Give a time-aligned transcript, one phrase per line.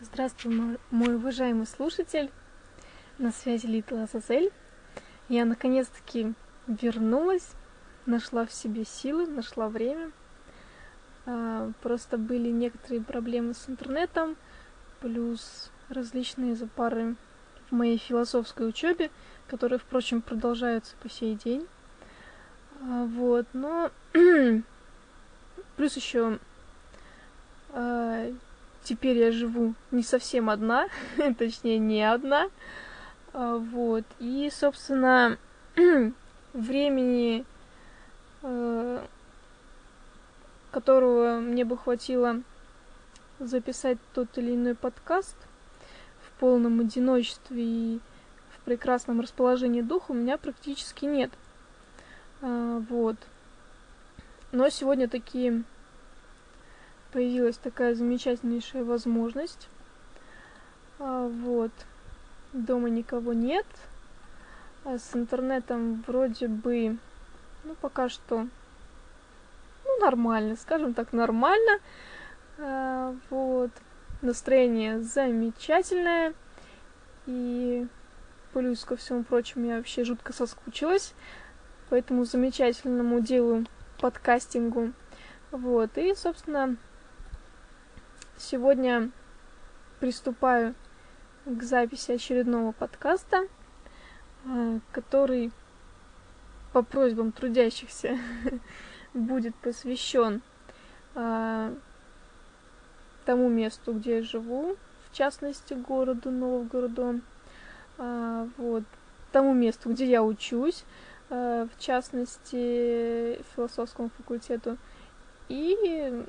[0.00, 2.30] Здравствуй, мой, уважаемый слушатель.
[3.18, 4.52] На связи Литла Азазель.
[5.28, 6.34] Я наконец-таки
[6.68, 7.50] вернулась,
[8.06, 10.12] нашла в себе силы, нашла время.
[11.26, 14.36] А, просто были некоторые проблемы с интернетом,
[15.00, 17.16] плюс различные запары
[17.68, 19.10] в моей философской учебе,
[19.48, 21.66] которые, впрочем, продолжаются по сей день.
[22.82, 23.90] А, вот, но
[25.76, 26.38] плюс еще
[27.70, 28.32] а,
[28.88, 30.88] теперь я живу не совсем одна,
[31.38, 32.48] точнее не одна,
[33.34, 35.36] а, вот, и, собственно,
[36.54, 37.44] времени,
[38.42, 39.04] э,
[40.70, 42.40] которого мне бы хватило
[43.38, 45.36] записать тот или иной подкаст
[46.26, 48.00] в полном одиночестве и
[48.56, 51.30] в прекрасном расположении духа у меня практически нет.
[52.40, 53.16] А, вот.
[54.50, 55.62] Но сегодня такие
[57.12, 59.68] появилась такая замечательнейшая возможность.
[60.98, 61.72] А, вот.
[62.52, 63.66] Дома никого нет.
[64.84, 66.96] А с интернетом вроде бы,
[67.64, 68.46] ну, пока что,
[69.84, 71.78] ну, нормально, скажем так, нормально.
[72.58, 73.70] А, вот.
[74.22, 76.34] Настроение замечательное.
[77.26, 77.86] И
[78.52, 81.14] плюс ко всему прочему я вообще жутко соскучилась
[81.88, 83.64] по этому замечательному делу
[84.00, 84.92] подкастингу.
[85.50, 85.96] Вот.
[85.96, 86.76] И, собственно,
[88.40, 89.10] Сегодня
[89.98, 90.76] приступаю
[91.44, 93.48] к записи очередного подкаста,
[94.44, 95.50] э, который
[96.72, 98.16] по просьбам трудящихся
[99.12, 100.40] будет посвящен
[101.16, 101.74] э,
[103.24, 104.76] тому месту, где я живу,
[105.10, 107.20] в частности, городу Новгороду,
[107.98, 108.84] э, вот,
[109.32, 110.84] тому месту, где я учусь,
[111.28, 114.78] в частности, философскому факультету,
[115.48, 116.24] и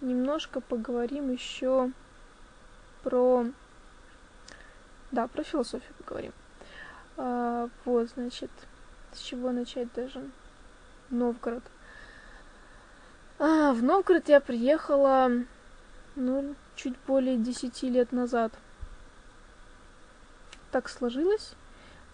[0.00, 1.90] немножко поговорим еще
[3.02, 3.46] про...
[5.10, 6.32] Да, про философию поговорим.
[7.16, 8.50] А, вот, значит,
[9.12, 10.22] с чего начать даже?
[11.10, 11.64] Новгород.
[13.38, 15.30] А, в Новгород я приехала,
[16.16, 18.52] ну, чуть более десяти лет назад.
[20.70, 21.54] Так сложилось.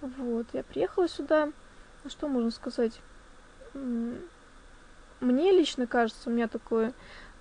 [0.00, 1.46] Вот, я приехала сюда.
[2.04, 3.00] Ну, что можно сказать?
[3.72, 6.92] Мне лично кажется, у меня такое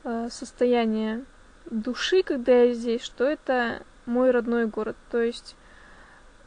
[0.04, 1.24] состояние
[1.66, 4.96] души, когда я здесь, что это мой родной город.
[5.10, 5.56] То есть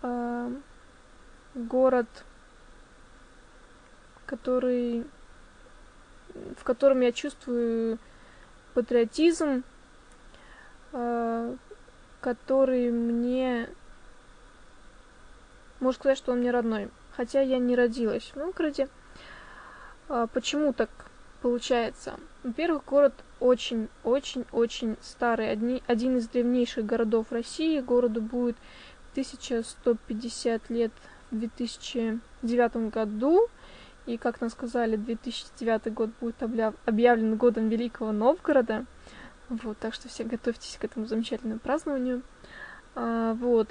[0.03, 0.51] э,
[1.55, 2.07] город,
[4.27, 5.07] который,
[6.59, 7.99] в котором я чувствую
[8.75, 9.65] патриотизм,
[10.93, 11.57] э,
[12.21, 13.69] который мне...
[15.81, 16.91] Можно сказать, что он мне родной.
[17.17, 18.89] Хотя я не родилась в Новгороде.
[20.09, 20.91] Э, почему так
[21.41, 22.19] получается?
[22.43, 25.51] Во-первых, город очень-очень-очень старый.
[25.51, 27.81] Одни, один из древнейших городов России.
[27.81, 28.57] Городу будет
[29.13, 30.93] 1150 лет
[31.31, 33.49] в 2009 году.
[34.07, 38.85] И, как нам сказали, 2009 год будет объявлен годом Великого Новгорода.
[39.49, 42.23] Вот, так что все готовьтесь к этому замечательному празднованию.
[42.95, 43.69] А, вот.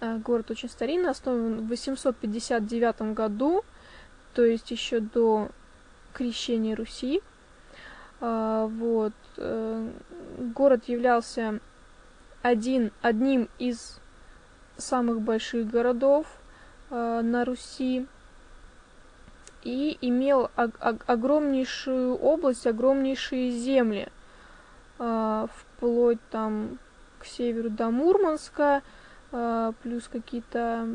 [0.00, 3.64] А, город очень старинный, основан в 859 году,
[4.34, 5.48] то есть еще до
[6.12, 7.22] крещения Руси.
[8.22, 9.12] А, вот.
[9.36, 9.90] Э,
[10.54, 11.58] город являлся
[12.42, 13.98] один, одним из
[14.76, 16.26] самых больших городов
[16.90, 18.06] э, на Руси
[19.64, 24.08] и имел огромнейшую область, огромнейшие земли,
[25.00, 26.78] э, вплоть там
[27.18, 28.82] к северу до Мурманска,
[29.82, 30.88] плюс какие-то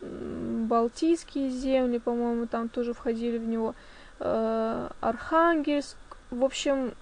[0.00, 3.76] Балтийские земли, по-моему, там тоже входили в него,
[4.18, 5.96] Архангельск,
[6.32, 6.94] в общем,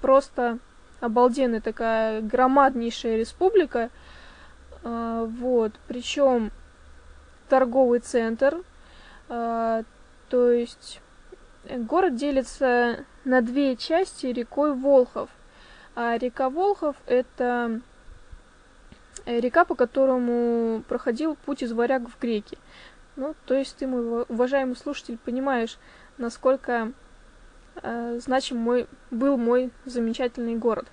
[0.00, 0.58] просто
[1.00, 3.90] обалденная такая громаднейшая республика.
[4.82, 6.50] А, вот, причем
[7.48, 8.62] торговый центр,
[9.28, 9.82] а,
[10.28, 11.00] то есть
[11.64, 15.28] город делится на две части рекой Волхов.
[15.94, 17.80] А река Волхов это
[19.26, 22.56] река, по которому проходил путь из варяг в греки.
[23.16, 25.76] Ну, то есть ты, мой уважаемый слушатель, понимаешь,
[26.16, 26.92] насколько
[27.82, 30.86] значим мой, был мой замечательный город.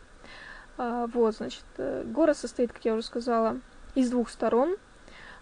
[0.78, 3.60] Э, вот, значит, э, город состоит, как я уже сказала,
[3.96, 4.78] из двух сторон.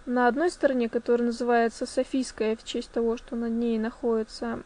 [0.06, 4.62] На одной стороне, которая называется Софийская, в честь того, что над ней находится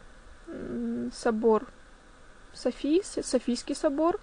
[1.12, 1.66] собор
[2.52, 4.20] Софии, Софийский собор.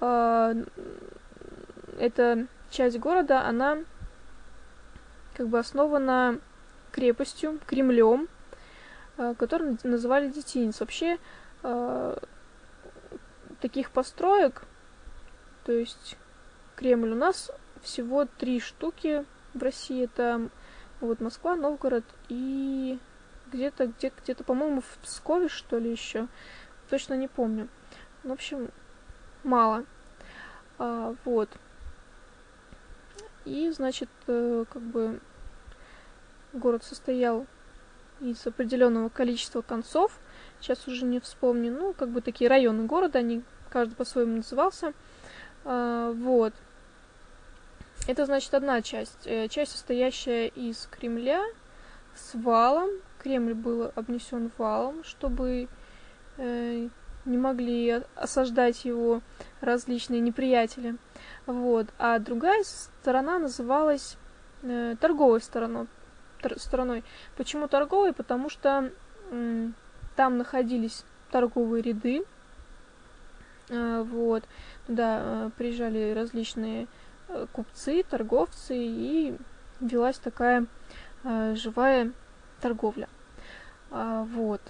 [0.00, 0.54] Э,
[1.98, 3.78] эта часть города, она
[5.34, 6.38] как бы основана
[6.92, 8.37] крепостью, Кремлем, э,
[9.38, 10.80] который называли Детинец.
[10.80, 11.18] Вообще,
[11.62, 12.18] э,
[13.60, 14.62] таких построек,
[15.64, 16.16] то есть
[16.76, 17.12] Кремль.
[17.12, 17.50] У нас
[17.82, 19.24] всего три штуки
[19.54, 20.04] в России.
[20.04, 20.48] Это
[21.00, 22.98] вот Москва, Новгород и
[23.52, 26.28] где-то, где, где-то, по-моему, в Пскове, что ли, еще.
[26.90, 27.68] Точно не помню.
[28.22, 28.70] В общем,
[29.42, 29.84] мало.
[30.78, 31.48] А, вот.
[33.44, 35.20] И, значит, э, как бы
[36.52, 37.46] город состоял
[38.20, 40.12] из определенного количества концов.
[40.60, 41.72] Сейчас уже не вспомню.
[41.72, 44.92] Ну, как бы такие районы города, они каждый по-своему назывался.
[45.64, 46.52] А, вот.
[48.06, 49.26] Это, значит, одна часть.
[49.26, 51.44] Э, часть, состоящая из Кремля
[52.14, 52.90] с валом.
[53.22, 55.68] Кремль был обнесен валом, чтобы
[56.38, 56.88] э,
[57.24, 59.20] не могли осаждать его
[59.60, 60.96] различные неприятели.
[61.46, 61.86] Вот.
[61.98, 64.16] А другая сторона называлась
[64.62, 65.86] э, торговой стороной.
[66.40, 67.04] Тор стороной.
[67.36, 68.12] Почему торговой?
[68.12, 68.90] Потому что
[70.16, 72.24] там находились торговые ряды.
[73.68, 74.44] Э, вот.
[74.86, 76.86] Туда э, приезжали различные
[77.28, 79.36] э, купцы, торговцы, и
[79.80, 80.66] велась такая
[81.24, 82.12] живая
[82.60, 83.08] торговля.
[83.90, 84.60] Вот.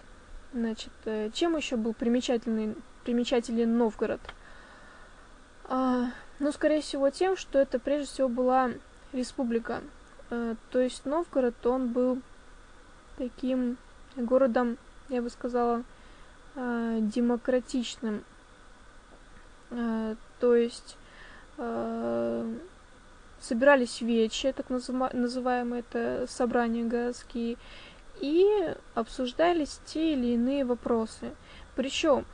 [0.53, 0.91] Значит,
[1.35, 2.75] чем еще был примечательный,
[3.05, 4.21] примечателен Новгород?
[5.69, 8.71] Ну, скорее всего, тем, что это прежде всего была
[9.13, 9.83] республика.
[10.31, 12.21] А, то есть Новгород, он был
[13.17, 13.77] таким
[14.17, 14.77] городом,
[15.09, 15.85] я бы сказала,
[16.55, 18.25] а, демократичным.
[19.71, 20.97] А, то есть
[23.41, 27.57] собирались вечи, так называемые это собрания городские,
[28.21, 28.47] и
[28.95, 31.33] обсуждались те или иные вопросы.
[31.75, 32.25] Причем,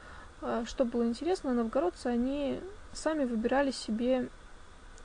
[0.67, 2.61] что было интересно, новгородцы, они
[2.93, 4.29] сами выбирали себе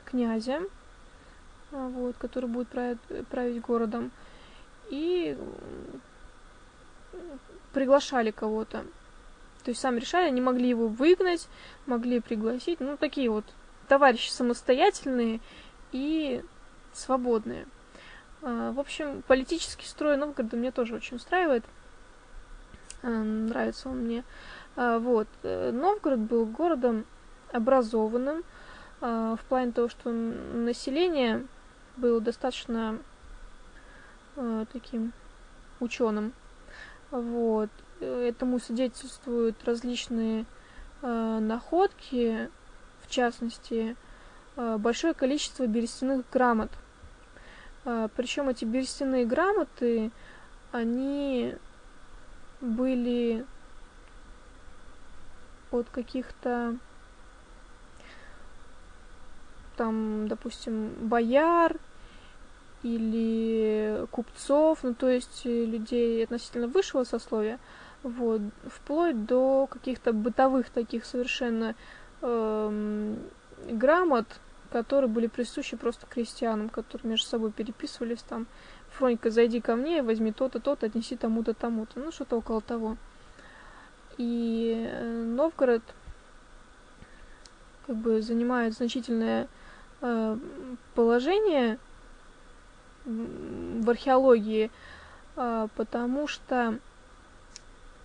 [0.03, 0.59] князя,
[1.71, 2.99] вот, который будет править,
[3.29, 4.11] править городом,
[4.89, 5.37] и
[7.73, 8.83] приглашали кого-то.
[9.63, 11.47] То есть сами решали, они могли его выгнать,
[11.85, 13.45] могли пригласить, ну, такие вот
[13.87, 15.41] товарищи самостоятельные
[15.91, 16.43] и
[16.93, 17.65] свободные.
[18.41, 21.65] А, в общем, политический строй Новгорода мне тоже очень устраивает.
[23.01, 24.23] А, нравится он мне.
[24.75, 25.27] А, вот.
[25.43, 27.05] Э, Новгород был городом
[27.51, 28.43] образованным
[29.01, 31.47] в плане того, что население
[31.99, 32.97] было достаточно
[34.71, 35.11] таким
[35.79, 36.33] ученым.
[37.11, 37.69] Вот.
[37.99, 40.45] Этому свидетельствуют различные
[41.01, 42.49] находки,
[43.01, 43.95] в частности,
[44.55, 46.71] большое количество берестяных грамот–
[47.85, 50.11] а, Причем эти берестяные грамоты,
[50.71, 51.55] они
[52.61, 53.45] были
[55.71, 56.75] от каких-то
[59.77, 61.77] там, допустим, бояр
[62.83, 67.59] или купцов, ну то есть людей относительно высшего сословия,
[68.03, 71.75] вот, вплоть до каких-то бытовых таких совершенно
[72.21, 73.15] э,
[73.69, 74.25] грамот,
[74.71, 78.47] которые были присущи просто крестьянам, которые между собой переписывались там.
[78.91, 81.99] Фронька, зайди ко мне, возьми то-то, то-то, отнеси тому-то, тому-то.
[81.99, 82.97] Ну, что-то около того.
[84.17, 85.83] И э, Новгород
[87.87, 89.47] как бы занимает значительное
[90.01, 90.37] э,
[90.95, 91.79] положение
[93.09, 94.69] в археологии,
[95.35, 96.77] э, потому что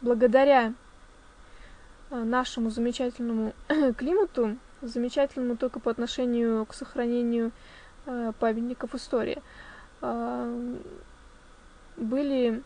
[0.01, 0.73] благодаря
[2.11, 3.53] э, нашему замечательному
[3.97, 7.53] климату замечательному только по отношению к сохранению
[8.07, 9.41] э, памятников истории.
[11.97, 12.63] Были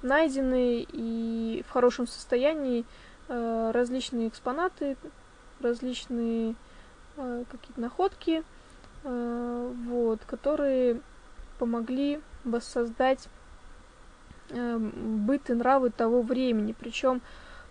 [0.00, 2.86] найдены и в хорошем состоянии
[3.28, 4.96] различные экспонаты,
[5.60, 6.54] различные
[7.16, 8.42] какие-то находки,
[9.02, 11.02] вот, которые
[11.58, 13.28] помогли воссоздать
[14.50, 16.74] э, быт и нравы того времени.
[16.78, 17.20] Причем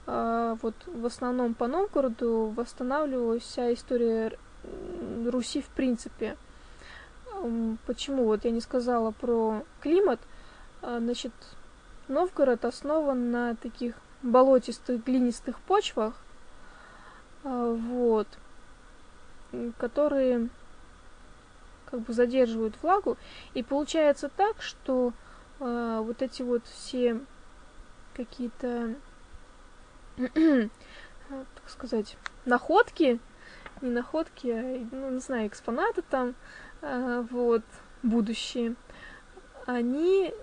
[0.08, 4.38] а, вот в основном по Новгороду восстанавливалась вся история
[5.25, 6.38] Руси в принципе.
[7.86, 8.25] Почему?
[8.25, 10.20] Вот я не сказала про климат.
[10.82, 11.34] Значит,
[12.08, 16.13] Новгород основан на таких болотистых глинистых почвах,
[17.44, 18.27] вот,
[19.77, 20.50] которые
[21.89, 23.17] как бы задерживают влагу.
[23.53, 25.13] И получается так, что
[25.60, 27.20] вот эти вот все
[28.13, 28.94] какие-то
[31.29, 33.20] так сказать, находки,
[33.82, 36.36] не находки, а, ну, не знаю, экспонаты там,
[36.82, 37.63] а, вот,
[38.03, 38.75] будущие,
[39.65, 40.34] они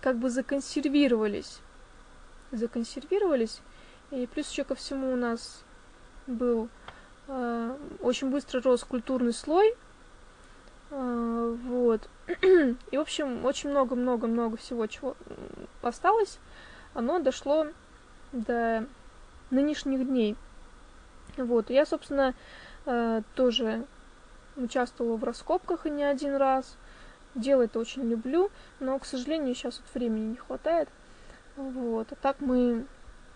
[0.00, 1.60] как бы законсервировались.
[2.52, 3.60] Законсервировались.
[4.10, 5.64] И плюс еще ко всему у нас
[6.26, 6.68] был
[7.26, 9.74] э, очень быстро рос культурный слой.
[10.94, 12.08] Э, вот.
[12.90, 15.16] И, в общем, очень много-много-много всего, чего
[15.82, 16.38] осталось.
[16.94, 17.66] Оно дошло
[18.32, 18.86] до
[19.50, 20.36] нынешних дней.
[21.36, 22.34] Вот, я, собственно,
[22.86, 23.84] э, тоже
[24.56, 26.76] участвовала в раскопках и не один раз.
[27.34, 30.88] Дело это очень люблю, но, к сожалению, сейчас вот времени не хватает.
[31.56, 32.12] Вот.
[32.12, 32.86] А так мы...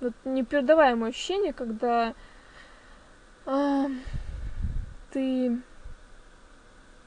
[0.00, 2.14] Вот непередаваемое ощущение, когда
[3.46, 3.86] э,
[5.10, 5.60] ты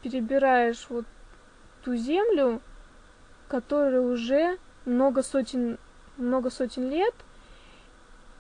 [0.01, 1.05] перебираешь вот
[1.83, 2.61] ту землю,
[3.47, 5.77] которая уже много сотен,
[6.17, 7.13] много сотен лет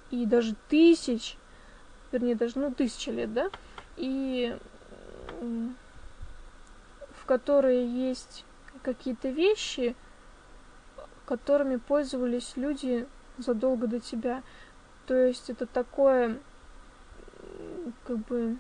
[0.09, 1.37] и даже тысяч,
[2.11, 3.49] вернее, даже, ну, тысячи лет, да,
[3.97, 4.57] и
[7.15, 8.45] в которой есть
[8.83, 9.95] какие-то вещи,
[11.25, 14.43] которыми пользовались люди задолго до тебя.
[15.07, 16.39] То есть это такое,
[18.05, 18.57] как бы,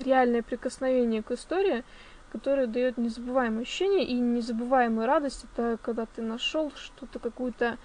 [0.00, 1.84] реальное прикосновение к истории,
[2.32, 5.44] которое дает незабываемое ощущение и незабываемую радость.
[5.44, 7.78] Это когда ты нашел что-то, какую-то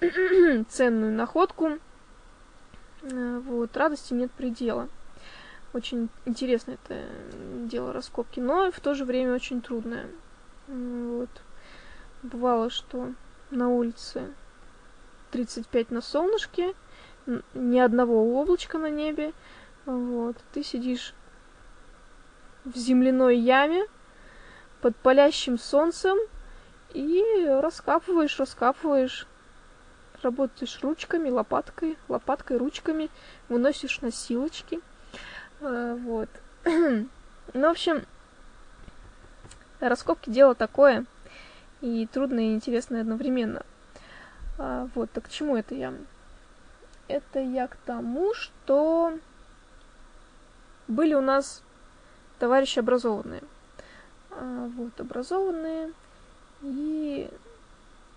[0.68, 1.78] ценную находку.
[3.02, 4.88] Э, вот, радости нет предела.
[5.74, 7.04] Очень интересно это
[7.66, 10.06] дело раскопки, но в то же время очень трудное.
[10.66, 11.28] Вот.
[12.22, 13.12] Бывало, что
[13.50, 14.32] на улице
[15.30, 16.74] 35 на солнышке,
[17.54, 19.32] ни одного облачка на небе.
[19.84, 20.36] Вот.
[20.52, 21.14] Ты сидишь
[22.64, 23.86] в земляной яме
[24.80, 26.18] под палящим солнцем
[26.92, 29.26] и раскапываешь, раскапываешь,
[30.22, 33.10] работаешь ручками, лопаткой, лопаткой, ручками,
[33.48, 34.80] выносишь носилочки.
[35.60, 36.28] А, вот.
[36.64, 37.08] ну,
[37.52, 38.04] в общем,
[39.80, 41.04] раскопки дело такое,
[41.80, 43.64] и трудное, и интересное одновременно.
[44.58, 45.94] А, вот, так к чему это я?
[47.06, 49.18] Это я к тому, что
[50.88, 51.62] были у нас
[52.38, 53.42] товарищи образованные.
[54.30, 55.92] А, вот, образованные
[56.62, 57.28] и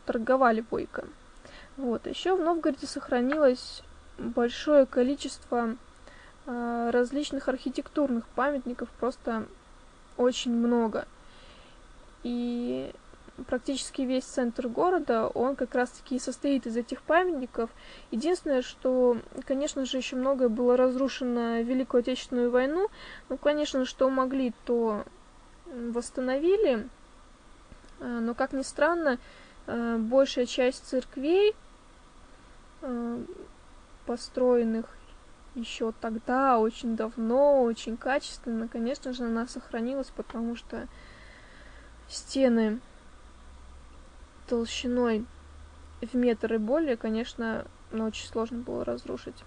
[0.06, 1.06] торговали бойко.
[1.78, 3.82] Вот, еще в Новгороде сохранилось
[4.18, 5.76] большое количество
[6.46, 9.46] а, различных архитектурных памятников, просто
[10.18, 11.08] очень много.
[12.24, 12.92] И
[13.48, 17.70] практически весь центр города, он как раз-таки состоит из этих памятников.
[18.12, 22.90] Единственное, что, конечно же, еще многое было разрушено в Великую Отечественную войну.
[23.30, 25.06] Ну, конечно, что могли, то
[25.66, 26.88] восстановили.
[28.00, 29.18] А, но, как ни странно,
[29.68, 31.56] а, большая часть церквей,
[32.82, 33.24] а,
[34.06, 34.86] построенных
[35.56, 40.88] еще тогда, очень давно, очень качественно, конечно же, она сохранилась, потому что
[42.08, 42.80] стены
[44.52, 45.26] толщиной
[46.02, 49.46] в метр и более, конечно, ну, очень сложно было разрушить.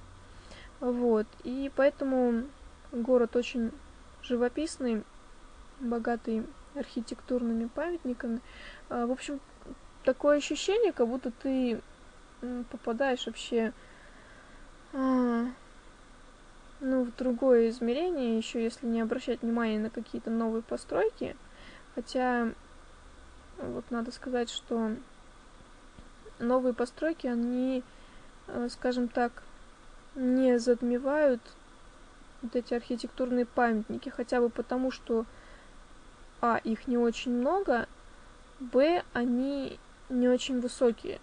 [0.81, 1.27] Вот.
[1.43, 2.45] И поэтому
[2.91, 3.71] город очень
[4.23, 5.05] живописный,
[5.79, 8.41] богатый архитектурными памятниками.
[8.89, 9.41] А, в общем,
[10.05, 11.83] такое ощущение, как будто ты
[12.71, 13.75] попадаешь вообще
[14.95, 15.45] а,
[16.81, 21.37] ну, в другое измерение, еще если не обращать внимания на какие-то новые постройки.
[21.95, 22.53] Хотя
[23.59, 24.93] вот надо сказать, что
[26.39, 27.83] новые постройки, они,
[28.49, 29.33] э, скажем так,
[30.15, 31.41] не затмевают
[32.43, 35.25] вот эти архитектурные памятники, хотя бы потому, что
[36.41, 37.89] а, их не очень много,
[38.61, 41.21] б, они не очень высокие.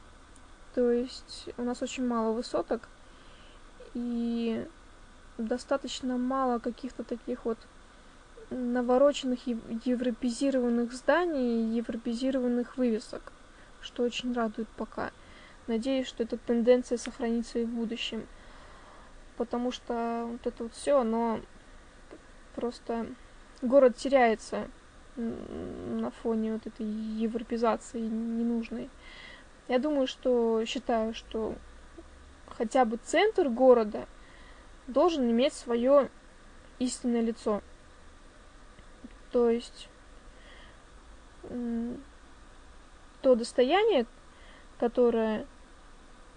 [0.74, 2.82] То есть у нас очень мало высоток,
[3.94, 4.66] и
[5.38, 7.58] достаточно мало каких-то таких вот
[8.52, 13.32] навороченных европезированных зданий, европезированных вывесок,
[13.82, 15.12] что очень радует пока.
[15.68, 18.28] Надеюсь, что эта тенденция сохранится и в будущем.
[19.38, 21.40] Потому что вот это вот все, оно
[22.56, 23.08] просто
[23.62, 24.68] город теряется
[25.16, 28.90] на фоне вот этой европезации ненужной.
[29.68, 31.56] Я думаю, что считаю, что
[32.48, 34.08] хотя бы центр города
[34.88, 36.10] должен иметь свое
[36.80, 37.62] истинное лицо.
[39.32, 39.88] То есть
[43.22, 44.06] то достояние,
[44.80, 45.46] которое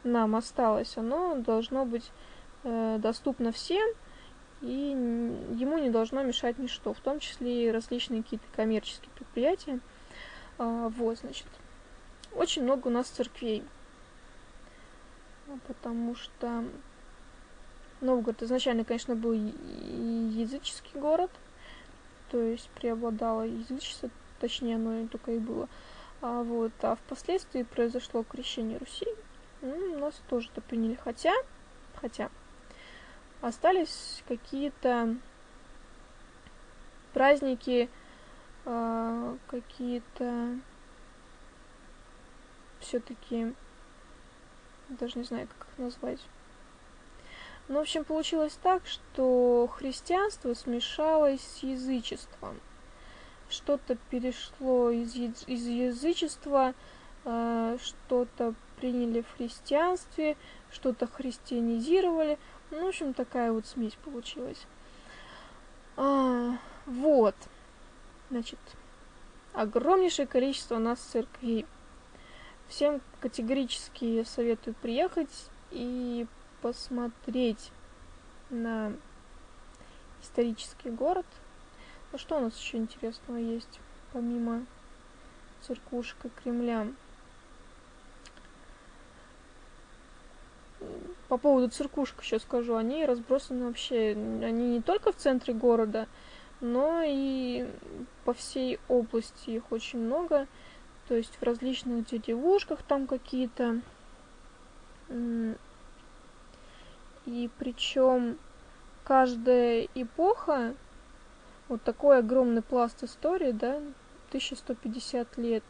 [0.02, 2.10] нам осталось, оно должно быть
[2.62, 3.86] э, доступно всем,
[4.60, 4.90] и
[5.52, 9.80] ему не должно мешать ничто, в том числе и различные какие-то коммерческие предприятия.
[10.58, 11.46] А, вот, значит,
[12.34, 13.64] очень много у нас церквей,
[15.66, 16.64] потому что
[18.00, 21.30] Новгород изначально, конечно, был языческий город–
[22.34, 24.10] то есть преобладало язычество,
[24.40, 25.68] точнее оно только и было.
[26.20, 29.06] А, вот, а впоследствии произошло крещение Руси,
[29.62, 31.32] ну, нас тоже это приняли, хотя,
[31.94, 32.30] хотя,
[33.40, 35.14] остались какие-то
[37.12, 37.88] праздники,
[38.64, 40.58] э, какие-то
[42.80, 43.54] все-таки,
[44.88, 46.20] даже не знаю, как их назвать,
[47.68, 52.60] ну, в общем, получилось так, что христианство смешалось с язычеством.
[53.48, 56.74] что-то перешло из, из язычества,
[57.24, 60.36] э, что-то приняли в христианстве,
[60.70, 62.38] что-то христианизировали.
[62.70, 64.66] Ну, в общем, такая вот смесь получилась.
[65.96, 67.36] А, вот.
[68.30, 68.58] Значит,
[69.52, 71.66] огромнейшее количество у нас церквей.
[72.68, 76.26] Всем категорически советую приехать и
[76.64, 77.70] посмотреть
[78.48, 78.94] на
[80.22, 81.26] исторический город.
[82.10, 83.80] Ну что у нас еще интересного есть,
[84.14, 84.64] помимо
[85.60, 86.88] церквушка Кремля?
[91.28, 96.08] По поводу церквушек еще скажу, они разбросаны вообще, они не только в центре города,
[96.62, 97.68] но и
[98.24, 100.46] по всей области их очень много.
[101.08, 103.82] То есть в различных деревушках там какие-то.
[107.26, 108.38] И причем
[109.04, 110.74] каждая эпоха,
[111.68, 113.76] вот такой огромный пласт истории, да,
[114.28, 115.64] 1150 лет.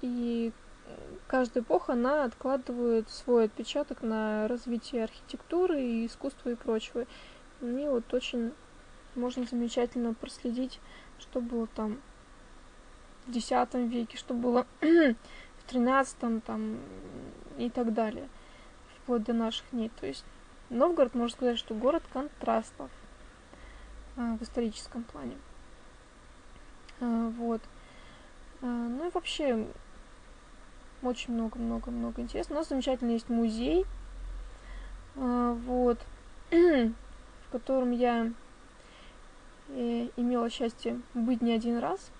[0.00, 0.52] И
[1.28, 7.06] каждая эпоха, она откладывает свой отпечаток на развитие архитектуры и искусства и прочего.
[7.60, 8.52] Мне вот очень
[9.14, 10.80] можно замечательно проследить,
[11.18, 12.00] что было там
[13.26, 16.78] в X веке, что было в XIII там,
[17.58, 18.28] и так далее,
[19.02, 19.90] вплоть до наших дней.
[20.00, 20.24] То есть
[20.70, 22.90] Новгород, можно сказать, что город контрастов
[24.16, 25.36] э, в историческом плане.
[27.00, 27.60] Э, вот.
[28.62, 29.66] Э, ну и вообще
[31.02, 32.58] очень много-много-много интересного.
[32.58, 33.84] У нас замечательно есть музей,
[35.14, 35.98] вот,
[36.50, 36.92] в
[37.50, 38.32] котором я
[39.68, 42.12] имела счастье быть не один раз.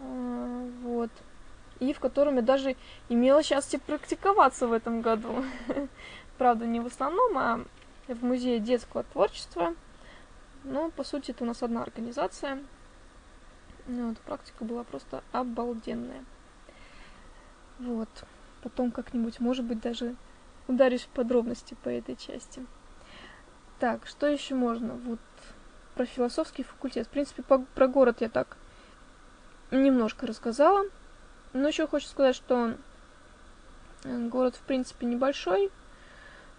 [0.00, 1.10] Вот
[1.80, 2.76] и в котором я даже
[3.08, 5.44] имела счастье практиковаться в этом году.
[6.38, 7.64] Правда, не в основном, а
[8.06, 9.74] в Музее детского творчества.
[10.64, 12.62] Но, по сути, это у нас одна организация.
[13.86, 16.24] Ну, вот, практика была просто обалденная.
[17.78, 18.08] Вот.
[18.62, 20.16] Потом как-нибудь, может быть, даже
[20.68, 22.64] ударишь в подробности по этой части.
[23.78, 24.94] Так, что еще можно?
[24.94, 25.18] Вот
[25.94, 27.06] про философский факультет.
[27.06, 28.58] В принципе, по, про город я так
[29.70, 30.84] немножко рассказала.
[31.52, 32.74] Но еще хочу сказать, что
[34.04, 35.70] э, город, в принципе, небольшой.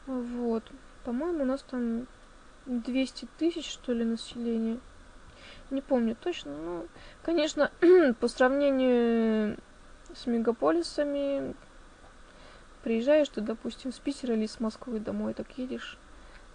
[0.06, 0.64] Вот.
[1.06, 2.08] По-моему, у нас там
[2.66, 4.80] 200 тысяч, что ли, населения.
[5.70, 6.86] Не помню точно, но,
[7.24, 7.72] конечно,
[8.20, 9.58] по сравнению
[10.14, 11.56] с мегаполисами,
[12.84, 15.98] приезжаешь ты, допустим, с Питера или с Москвы домой, так едешь,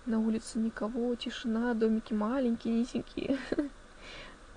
[0.04, 3.38] на улице никого, тишина, домики маленькие, низенькие.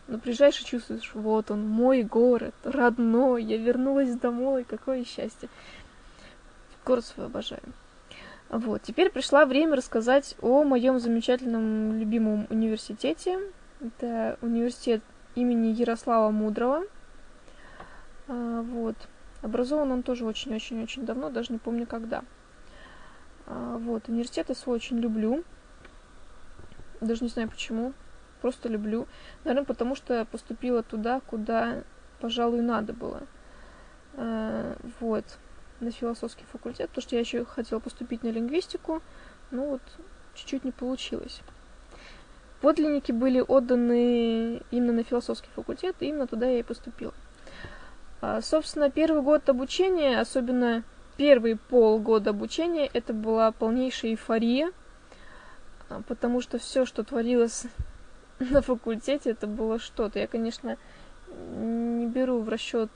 [0.09, 5.49] Но и чувствуешь, вот он, мой город, родной, я вернулась домой, какое счастье.
[6.83, 7.61] Город свой обожаю.
[8.49, 13.39] Вот, теперь пришло время рассказать о моем замечательном любимом университете.
[13.81, 15.03] Это университет
[15.35, 16.85] имени Ярослава Мудрого.
[18.27, 18.95] А, вот.
[19.43, 22.23] Образован он тоже очень-очень-очень давно, даже не помню когда.
[23.45, 25.43] А, вот, университет я свой очень люблю.
[26.99, 27.93] Даже не знаю почему
[28.41, 29.07] просто люблю.
[29.43, 31.83] Наверное, потому что поступила туда, куда,
[32.19, 33.21] пожалуй, надо было.
[34.13, 35.25] Э, вот,
[35.79, 39.01] на философский факультет, потому что я еще хотела поступить на лингвистику,
[39.51, 39.81] но вот
[40.35, 41.41] чуть-чуть не получилось.
[42.61, 47.13] Подлинники были отданы именно на философский факультет, и именно туда я и поступила.
[48.21, 50.83] А, собственно, первый год обучения, особенно
[51.15, 54.71] первый полгода обучения, это была полнейшая эйфория,
[55.87, 57.65] а, потому что все, что творилось
[58.51, 60.19] на факультете это было что-то.
[60.19, 60.77] Я, конечно,
[61.27, 62.89] не беру в расчет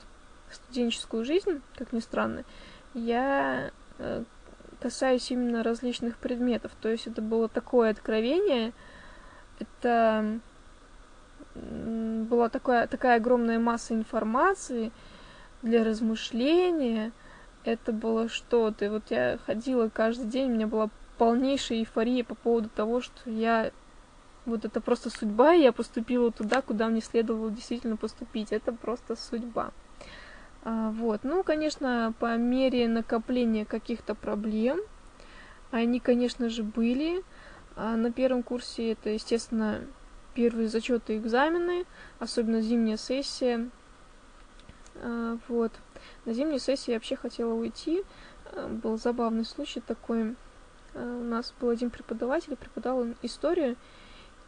[0.51, 2.43] студенческую жизнь, как ни странно.
[2.93, 4.23] Я э,
[4.79, 6.71] касаюсь именно различных предметов.
[6.82, 8.71] То есть это было такое откровение,
[9.60, 10.39] это
[11.56, 14.91] была такая, такая огромная масса информации
[15.62, 17.12] для размышления.
[17.63, 18.86] Это было что-то.
[18.86, 23.29] И вот я ходила каждый день, у меня была полнейшая эйфория по поводу того, что
[23.29, 23.71] я
[24.45, 28.51] вот это просто судьба, и я поступила туда, куда мне следовало действительно поступить.
[28.51, 29.71] Это просто судьба.
[30.63, 31.23] А, вот.
[31.23, 34.79] Ну, конечно, по мере накопления каких-то проблем,
[35.71, 37.23] они, конечно же, были.
[37.75, 39.82] А на первом курсе это, естественно,
[40.34, 41.86] первые зачеты и экзамены,
[42.19, 43.69] особенно зимняя сессия.
[44.95, 45.71] А, вот.
[46.25, 48.03] На зимней сессии я вообще хотела уйти.
[48.69, 50.36] Был забавный случай такой.
[50.93, 53.77] У нас был один преподаватель, преподавал историю,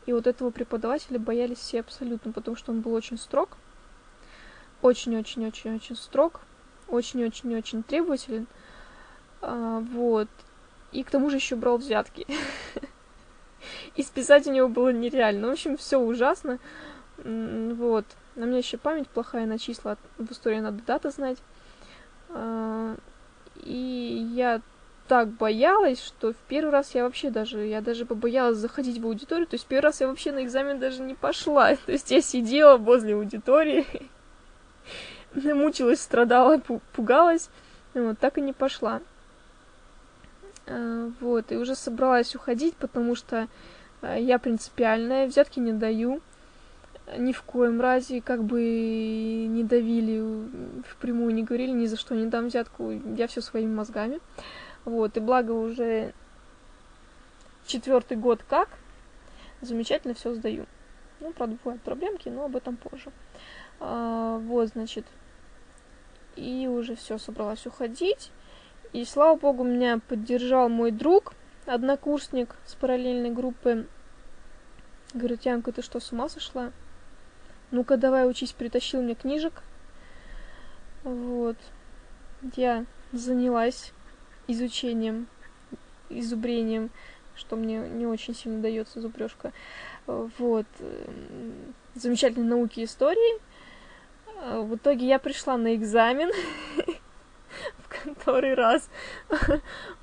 [0.05, 3.57] и вот этого преподавателя боялись все абсолютно, потому что он был очень строг,
[4.81, 6.41] очень-очень-очень-очень строг,
[6.87, 8.47] очень-очень-очень требователен,
[9.41, 10.29] а, вот,
[10.91, 12.25] и к тому же еще брал взятки.
[13.95, 15.47] И списать у него было нереально.
[15.47, 16.59] В общем, все ужасно.
[17.17, 18.05] Вот.
[18.35, 19.97] На меня еще память плохая на числа.
[20.17, 21.37] В истории надо даты знать.
[22.29, 22.95] А,
[23.63, 24.61] и я
[25.07, 29.47] так боялась, что в первый раз я вообще даже, я даже побоялась заходить в аудиторию,
[29.47, 32.77] то есть первый раз я вообще на экзамен даже не пошла, то есть я сидела
[32.77, 33.85] возле аудитории,
[35.35, 36.59] мучилась, страдала,
[36.93, 37.49] пугалась,
[37.93, 39.01] вот, так и не пошла.
[40.67, 43.47] А, вот, и уже собралась уходить, потому что
[44.01, 46.21] а, я принципиальная, взятки не даю,
[47.17, 50.23] ни в коем разе, как бы не давили,
[50.89, 54.19] впрямую не говорили, ни за что не дам взятку, я все своими мозгами.
[54.85, 56.13] Вот, и благо уже
[57.65, 58.69] четвертый год как,
[59.61, 60.67] замечательно все сдаю.
[61.19, 63.11] Ну, правда, бывают проблемки, но об этом позже.
[63.79, 65.05] А, вот, значит,
[66.35, 68.31] и уже все, собралась уходить.
[68.93, 71.33] И, слава богу, меня поддержал мой друг,
[71.65, 73.87] однокурсник с параллельной группы.
[75.13, 76.71] Говорит, Янка, ты что, с ума сошла?
[77.71, 79.63] Ну-ка, давай учись, притащил мне книжек.
[81.03, 81.57] Вот.
[82.55, 83.91] Я занялась
[84.47, 85.27] изучением,
[86.09, 86.89] изубрением,
[87.35, 89.51] что мне не очень сильно дается зубрежка.
[90.07, 90.65] Вот.
[91.95, 93.41] Замечательные науки истории.
[94.43, 96.31] В итоге я пришла на экзамен
[97.77, 98.89] в который раз.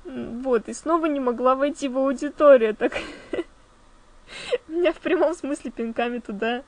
[0.05, 2.93] Вот, и снова не могла войти в аудиторию, так
[4.67, 6.63] меня в прямом смысле пинками туда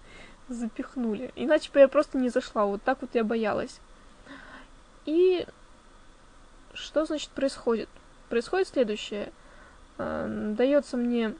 [0.47, 1.31] запихнули.
[1.35, 2.65] Иначе бы я просто не зашла.
[2.65, 3.79] Вот так вот я боялась.
[5.05, 5.45] И
[6.75, 7.89] что значит происходит?
[8.29, 9.31] Происходит следующее.
[9.97, 11.35] Э, дается мне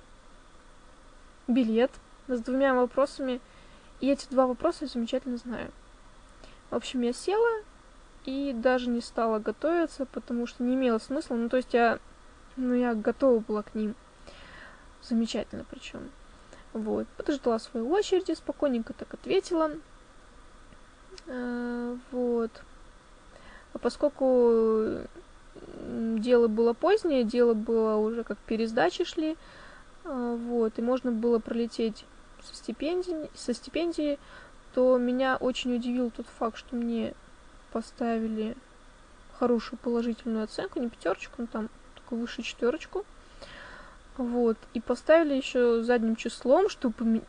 [1.48, 1.92] билет
[2.28, 3.40] с двумя вопросами,
[4.02, 5.72] и эти два вопроса я замечательно знаю.
[6.70, 7.64] В общем, я села
[8.26, 11.36] и даже не стала готовиться, потому что не имело смысла.
[11.36, 12.00] Ну, то есть я,
[12.56, 13.96] ну, я готова была к ним.
[15.02, 16.10] Замечательно причем.
[16.74, 17.08] Вот.
[17.16, 19.72] Подождала свою очередь, спокойненько так ответила.
[21.28, 22.52] А, вот.
[23.74, 25.02] А поскольку
[26.20, 29.38] дело было позднее, дело было уже как пересдачи шли,
[30.04, 32.06] а, вот, и можно было пролететь
[32.44, 34.20] со стипендии, со стипендии,
[34.74, 37.14] то меня очень удивил тот факт, что мне
[37.72, 38.56] поставили
[39.40, 43.06] хорошую положительную оценку, не пятерочку, но там только выше четверочку.
[44.18, 44.58] Вот.
[44.74, 47.22] И поставили еще задним числом, чтобы,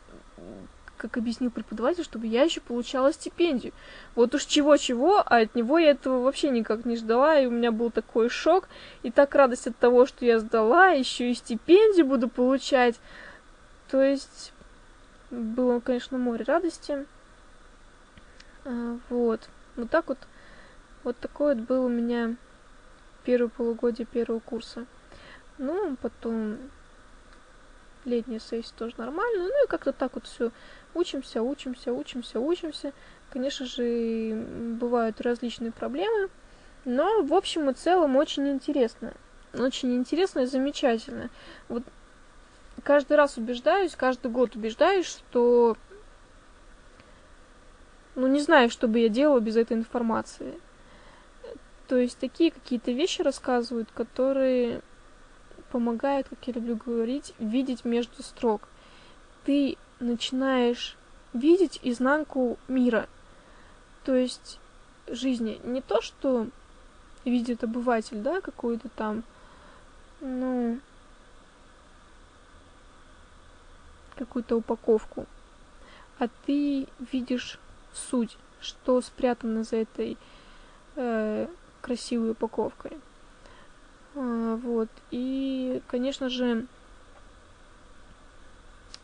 [0.97, 3.73] как объяснил преподаватель, чтобы я еще получала стипендию.
[4.15, 7.71] Вот уж чего-чего, а от него я этого вообще никак не ждала, и у меня
[7.71, 8.67] был такой шок,
[9.03, 12.95] и так радость от того, что я сдала, еще и стипендию буду получать.
[13.89, 14.51] То есть
[15.29, 17.05] было, конечно, море радости.
[18.65, 19.47] А, вот.
[19.75, 20.17] Вот так вот.
[21.03, 22.35] Вот такой вот был у меня
[23.23, 24.85] первое полугодие первого курса.
[25.57, 26.57] Ну, потом
[28.07, 29.43] летняя сессия тоже нормально.
[29.43, 30.51] Ну и как-то так вот все
[30.97, 32.93] учимся, учимся, учимся, учимся.
[33.29, 34.45] Конечно же,
[34.79, 36.29] бывают различные проблемы,
[36.85, 39.13] но в общем и целом очень интересно.
[39.53, 41.29] Очень интересно и замечательно.
[41.69, 41.83] Вот
[42.83, 45.77] каждый раз убеждаюсь, каждый год убеждаюсь, что
[48.15, 50.59] ну не знаю, что бы я делала без этой информации.
[51.87, 54.81] То есть такие какие-то вещи рассказывают, которые
[55.71, 58.67] помогает, как я люблю говорить, видеть между строк.
[59.45, 60.95] Ты начинаешь
[61.33, 63.07] видеть изнанку мира,
[64.03, 64.59] то есть
[65.07, 65.59] жизни.
[65.63, 66.47] Не то, что
[67.25, 69.23] видит обыватель, да, какую-то там,
[70.21, 70.79] ну,
[74.15, 75.25] какую-то упаковку,
[76.19, 77.59] а ты видишь
[77.93, 80.17] суть, что спрятано за этой
[80.95, 81.47] э,
[81.81, 82.97] красивой упаковкой.
[84.15, 84.89] А, вот.
[85.11, 86.65] И, конечно же,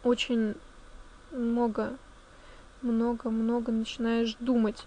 [0.03, 0.55] очень
[1.33, 1.97] много,
[2.81, 4.85] много, много начинаешь думать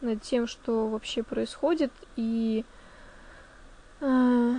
[0.00, 2.64] над тем, что вообще происходит, и
[4.00, 4.54] э,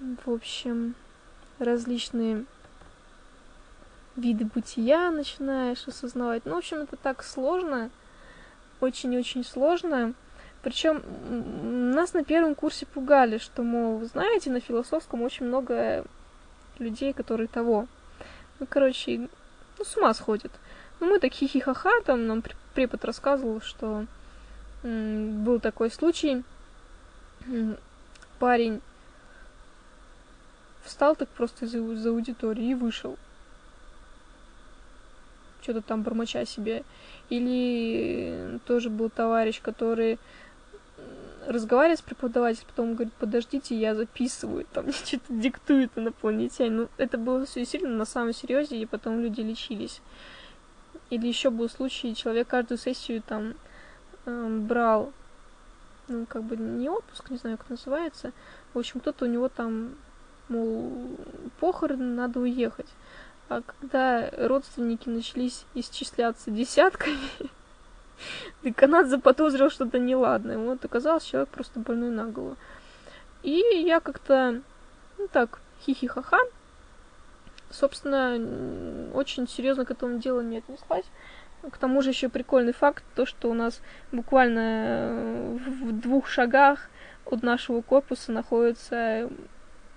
[0.00, 0.94] в общем
[1.58, 2.44] различные
[4.16, 6.44] виды бытия начинаешь осознавать.
[6.44, 7.90] Ну, в общем, это так сложно,
[8.80, 10.14] очень-очень сложно.
[10.62, 11.02] Причем
[11.94, 16.04] нас на первом курсе пугали, что, мол, вы знаете, на философском очень много
[16.78, 17.86] людей, которые того.
[18.58, 19.28] Ну, короче,
[19.78, 20.52] ну, с ума сходят.
[21.00, 22.42] Ну, мы так хихихаха, там нам
[22.74, 24.06] препод рассказывал, что
[24.82, 26.44] был такой случай.
[28.38, 28.80] Парень
[30.84, 33.16] встал так просто из, из аудитории и вышел.
[35.62, 36.84] Что-то там бормоча себе.
[37.28, 40.18] Или тоже был товарищ, который
[41.46, 46.76] разговаривает с преподавателем, потом говорит, подождите, я записываю, там что-то диктует инопланетянин.
[46.76, 50.00] Ну, это было все сильно на самом серьезе, и потом люди лечились.
[51.10, 53.54] или еще был случай, человек каждую сессию там
[54.24, 55.12] э, брал,
[56.08, 58.32] ну, как бы не отпуск, не знаю, как называется.
[58.74, 59.94] В общем, кто-то у него там,
[60.48, 61.16] мол,
[61.60, 62.88] похороны, надо уехать.
[63.48, 67.18] А когда родственники начались исчисляться десятками,
[68.62, 70.58] деканат заподозрил что-то неладное.
[70.58, 72.56] Вот оказалось, человек просто больной на голову.
[73.42, 74.60] И я как-то,
[75.18, 76.40] ну так, хихи-ха-ха,
[77.70, 81.06] собственно, очень серьезно к этому делу не отнеслась.
[81.70, 83.80] К тому же еще прикольный факт, то, что у нас
[84.12, 86.88] буквально э, в двух шагах
[87.24, 89.28] от нашего корпуса находится,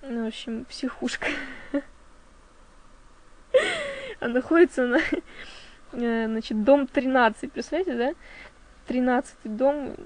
[0.02, 1.28] ну, в общем, психушка.
[4.20, 5.22] А находится на, э,
[5.92, 8.14] значит, дом 13, представляете, да?
[8.86, 9.96] 13 дом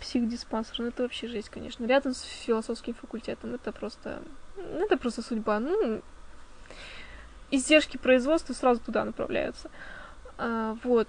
[0.00, 0.80] психдиспансер.
[0.80, 1.84] Ну, это вообще жесть, конечно.
[1.86, 3.54] Рядом с философским факультетом.
[3.54, 4.22] Это просто...
[4.56, 5.60] Ну, это просто судьба.
[5.60, 6.02] Ну,
[7.50, 9.70] издержки производства сразу туда направляются.
[10.36, 11.08] А, вот.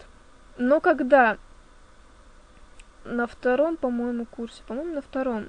[0.58, 1.38] Но когда
[3.06, 5.48] на втором, по-моему, курсе, по-моему, на втором,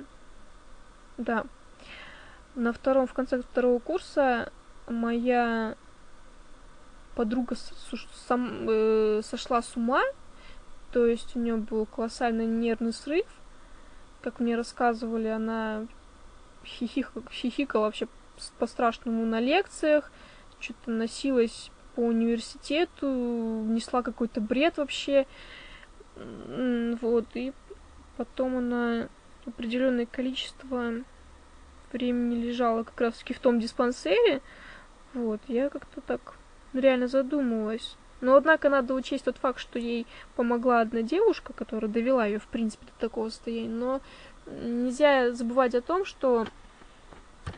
[1.18, 1.44] да,
[2.54, 4.50] на втором, в конце второго курса
[4.88, 5.76] моя
[7.14, 7.56] подруга
[8.28, 10.02] сам, э, сошла с ума,
[10.92, 13.26] то есть у нее был колоссальный нервный срыв,
[14.22, 15.86] как мне рассказывали, она
[16.64, 18.08] хихикала, хихикала вообще
[18.58, 20.10] по-страшному на лекциях,
[20.60, 25.26] что-то носилась по университету, несла какой-то бред вообще.
[26.16, 27.52] Вот, и
[28.16, 29.08] потом она
[29.46, 30.92] определенное количество
[31.92, 34.42] времени лежала как раз таки в том диспансере.
[35.14, 36.34] Вот, я как-то так
[36.72, 37.96] реально задумалась.
[38.20, 40.06] Но, однако, надо учесть тот факт, что ей
[40.36, 43.68] помогла одна девушка, которая довела ее, в принципе, до такого состояния.
[43.68, 44.00] Но
[44.46, 46.46] нельзя забывать о том, что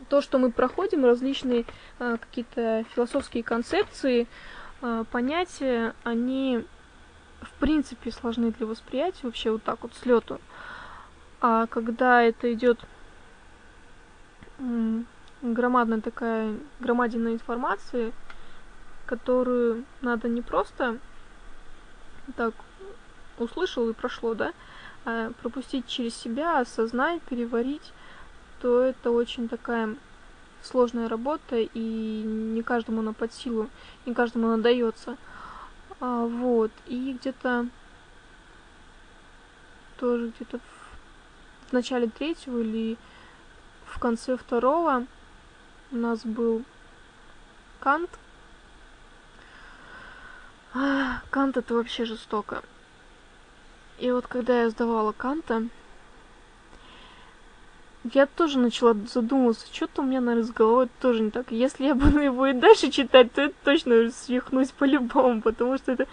[0.09, 1.65] то, что мы проходим, различные
[1.99, 4.27] э, какие-то философские концепции,
[4.81, 6.65] э, понятия, они
[7.41, 10.39] в принципе сложны для восприятия вообще вот так вот с лету.
[11.41, 12.79] А когда это идет
[15.41, 18.13] громадная такая громадина информации,
[19.05, 20.99] которую надо не просто
[22.35, 22.53] так
[23.37, 24.53] услышал и прошло, да,
[25.05, 27.93] а пропустить через себя, осознать, переварить,
[28.61, 29.95] то это очень такая
[30.61, 33.69] сложная работа, и не каждому она под силу,
[34.05, 35.17] не каждому она дается.
[35.99, 37.67] А, вот, и где-то
[39.99, 42.97] тоже где-то в, в начале третьего или
[43.85, 45.05] в конце второго
[45.91, 46.63] у нас был
[47.79, 48.09] Кант.
[50.73, 52.63] А, это вообще жестоко.
[53.99, 55.67] И вот когда я сдавала Канта,
[58.11, 61.51] я тоже начала задумываться, что-то у меня, наверное, с головой тоже не так.
[61.51, 66.07] Если я буду его и дальше читать, то это точно свихнусь по-любому, потому что это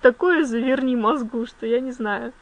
[0.00, 2.32] такое заверни мозгу, что я не знаю.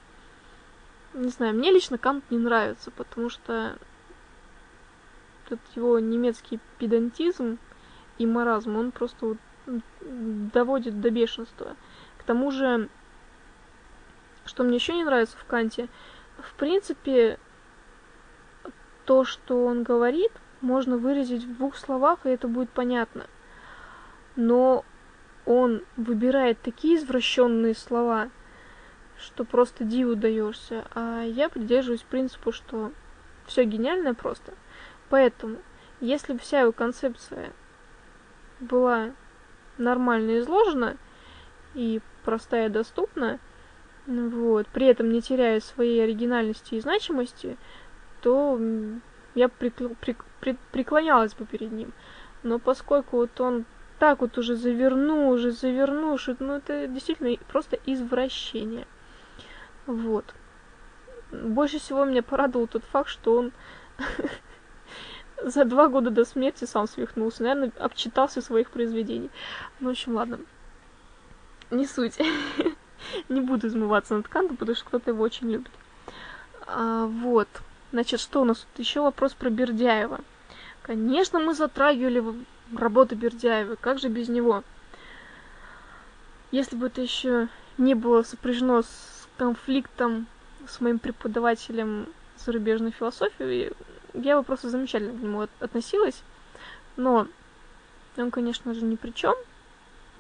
[1.15, 3.77] Не знаю, мне лично Кант не нравится, потому что
[5.47, 7.59] этот его немецкий педантизм
[8.19, 9.39] и маразм, он просто вот
[10.01, 11.77] доводит до бешенства.
[12.19, 12.89] К тому же,
[14.45, 15.89] что мне еще не нравится в Канте,
[16.39, 17.39] в принципе,
[19.05, 23.27] то, что он говорит, можно выразить в двух словах, и это будет понятно.
[24.37, 24.85] Но
[25.45, 28.31] он выбирает такие извращенные слова,
[29.19, 30.87] что просто диву даешься.
[30.95, 32.93] А я придерживаюсь принципу, что
[33.47, 34.55] все гениальное просто.
[35.09, 35.59] Поэтому,
[36.01, 37.53] если бы вся его концепция
[38.61, 39.11] была
[39.79, 40.97] нормально изложена
[41.75, 43.39] и простая и доступна,
[44.07, 47.57] вот, при этом не теряя своей оригинальности и значимости,
[48.21, 48.59] то
[49.35, 49.89] я прикл...
[50.01, 50.25] прик...
[50.41, 50.57] При...
[50.73, 51.93] преклонялась бы перед ним.
[52.43, 53.65] Но поскольку вот он
[53.99, 58.87] так вот уже завернул, уже завернул, что ну это действительно просто извращение.
[59.87, 60.35] Вот.
[61.31, 63.53] Больше всего меня порадовал тот факт, что он
[65.45, 67.43] за два года до смерти сам свихнулся.
[67.43, 69.31] Наверное, обчитался своих произведений.
[69.81, 70.39] Ну, в общем, ладно.
[71.71, 72.19] Не суть.
[73.29, 75.73] Не буду измываться над Кантом, потому что кто-то его очень любит.
[76.67, 77.49] А, вот.
[77.93, 80.21] Значит, что у нас тут еще вопрос про Бердяева.
[80.83, 82.23] Конечно, мы затрагивали
[82.77, 83.77] работу Бердяева.
[83.77, 84.65] Как же без него?
[86.51, 90.27] Если бы это еще не было сопряжено с конфликтом
[90.69, 92.07] с моим преподавателем
[92.39, 93.73] зарубежной философии,
[94.15, 96.23] я бы просто замечательно к нему относилась.
[96.97, 97.27] Но
[98.17, 99.35] он, конечно же, ни при чем.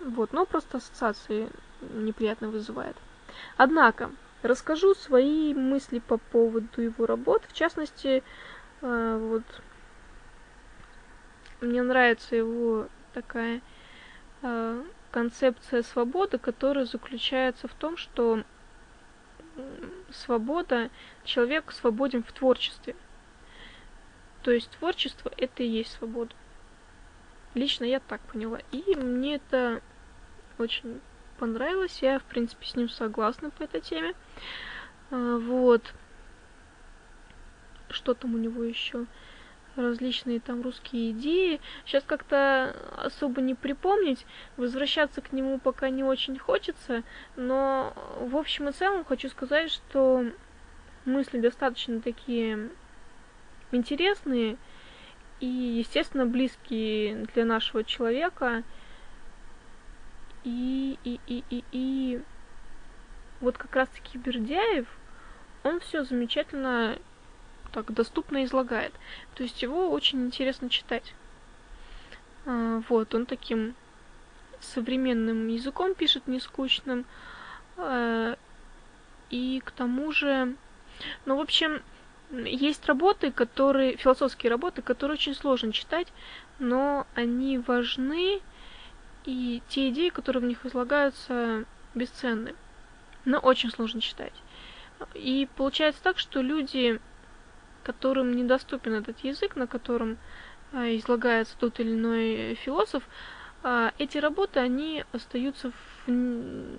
[0.00, 1.48] Вот, но просто ассоциации
[1.80, 2.96] неприятно вызывает.
[3.56, 4.10] Однако,
[4.42, 7.44] Расскажу свои мысли по поводу его работ.
[7.46, 8.24] В частности,
[8.80, 9.44] э, вот
[11.60, 13.60] мне нравится его такая
[14.42, 18.42] э, концепция свободы, которая заключается в том, что
[20.10, 20.90] свобода,
[21.24, 22.96] человек свободен в творчестве.
[24.42, 26.34] То есть творчество это и есть свобода.
[27.54, 28.58] Лично я так поняла.
[28.72, 29.80] И мне это
[30.58, 31.00] очень
[31.38, 32.02] понравилось.
[32.02, 34.14] Я, в принципе, с ним согласна по этой теме.
[35.10, 35.92] А, вот.
[37.90, 39.06] Что там у него еще?
[39.76, 41.60] различные там русские идеи.
[41.84, 44.26] Сейчас как-то особо не припомнить,
[44.56, 47.02] возвращаться к нему пока не очень хочется,
[47.36, 50.26] но в общем и целом хочу сказать, что
[51.04, 52.70] мысли достаточно такие
[53.72, 54.56] интересные
[55.40, 58.62] и, естественно, близкие для нашего человека.
[60.44, 62.22] И, и, и, и, и
[63.40, 64.86] вот как раз-таки Бердяев,
[65.64, 66.98] он все замечательно
[67.72, 68.92] так доступно излагает.
[69.34, 71.14] То есть его очень интересно читать.
[72.46, 73.74] А, вот, он таким
[74.60, 77.04] современным языком пишет, не скучным.
[77.76, 78.36] А,
[79.30, 80.54] и к тому же,
[81.24, 81.82] ну, в общем,
[82.32, 86.08] есть работы, которые, философские работы, которые очень сложно читать,
[86.58, 88.40] но они важны,
[89.24, 91.64] и те идеи, которые в них излагаются,
[91.94, 92.56] бесценны.
[93.24, 94.32] Но очень сложно читать.
[95.14, 97.00] И получается так, что люди
[97.82, 100.18] которым недоступен этот язык, на котором
[100.72, 103.02] а, излагается тот или иной философ,
[103.62, 105.72] а, эти работы, они остаются
[106.06, 106.76] вне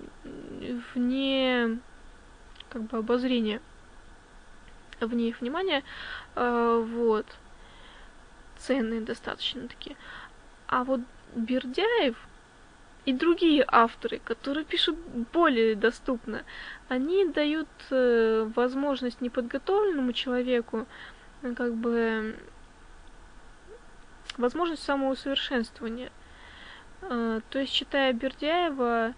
[2.68, 3.60] как бы обозрения,
[5.00, 5.82] вне их внимания,
[6.34, 7.26] а, вот,
[8.58, 9.96] ценные достаточно такие.
[10.66, 11.00] А вот
[11.34, 12.16] Бердяев
[13.04, 14.96] и другие авторы, которые пишут
[15.32, 16.42] более доступно,
[16.88, 20.86] они дают э, возможность неподготовленному человеку
[21.42, 22.36] э, как бы
[24.38, 26.10] возможность самоусовершенствования.
[27.02, 29.12] Э, то есть, читая Бердяева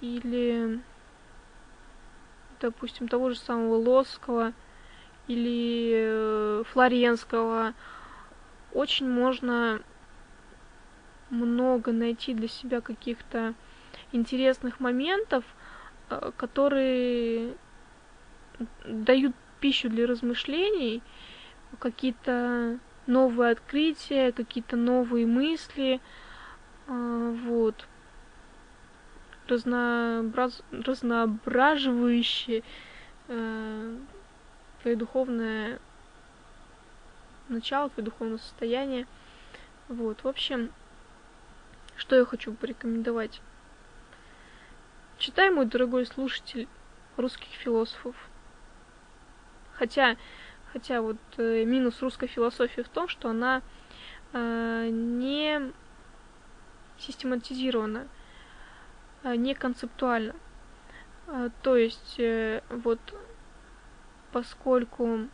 [0.00, 0.80] или,
[2.60, 4.54] допустим, того же самого Лосского
[5.28, 7.74] или Флоренского,
[8.72, 9.80] очень можно
[11.30, 13.54] много найти для себя каких-то
[14.12, 15.44] интересных моментов,
[16.08, 17.54] Э, которые
[18.84, 21.02] дают пищу для размышлений,
[21.78, 26.00] какие-то новые открытия, какие-то новые мысли,
[26.86, 27.86] э, вот,
[29.48, 30.62] разнообраз...
[30.70, 32.62] разноображивающие
[33.28, 33.96] э,
[34.86, 35.80] твое духовное
[37.48, 39.08] начало, твое духовное состояние.
[39.88, 40.72] Вот, в общем,
[41.96, 43.40] что я хочу порекомендовать
[45.18, 46.68] Читай, мой дорогой слушатель,
[47.16, 48.14] русских философов.
[49.72, 50.16] Хотя,
[50.72, 53.62] хотя вот э, минус русской философии в том, что она
[54.34, 55.72] э, не
[57.00, 58.06] систематизирована,
[59.24, 60.36] э, не концептуальна.
[61.26, 63.00] Э, то есть, э, вот
[64.32, 65.28] поскольку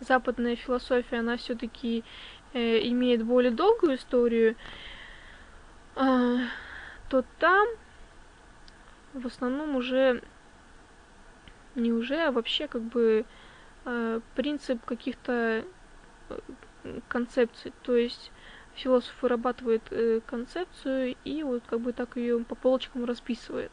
[0.00, 2.04] западная философия, она все-таки
[2.52, 4.56] э, имеет более долгую историю,
[5.96, 6.38] э,
[7.08, 7.66] то там
[9.12, 10.22] в основном уже
[11.74, 13.24] не уже, а вообще как бы
[13.84, 15.64] э, принцип каких-то
[16.28, 16.38] э,
[17.08, 17.72] концепций.
[17.82, 18.30] То есть
[18.74, 19.82] философ вырабатывает
[20.26, 23.72] концепцию и вот как бы так ее по полочкам расписывает.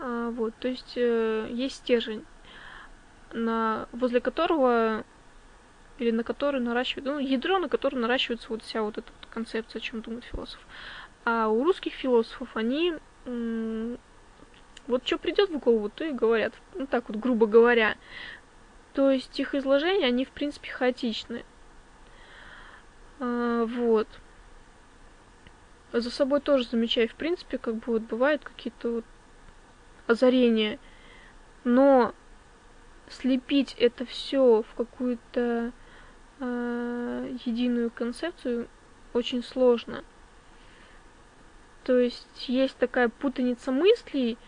[0.00, 2.24] А, вот, то есть есть стержень,
[3.32, 5.04] на, возле которого
[5.98, 9.82] или на который наращивают, ну, ядро, на котором наращивается вот вся вот эта концепция, о
[9.82, 10.60] чем думает философ.
[11.24, 12.94] А у русских философов они
[14.86, 16.54] вот что придет в голову, то и говорят.
[16.74, 17.96] Ну так вот, грубо говоря.
[18.94, 21.44] То есть их изложения, они в принципе хаотичны.
[23.20, 24.08] А, вот.
[25.92, 29.04] За собой тоже замечаю, в принципе, как бы вот бывают какие-то вот
[30.06, 30.78] озарения.
[31.64, 32.14] Но
[33.08, 35.72] слепить это все в какую-то
[36.40, 38.68] э, единую концепцию
[39.12, 40.04] очень сложно.
[41.84, 44.38] То есть есть такая путаница мыслей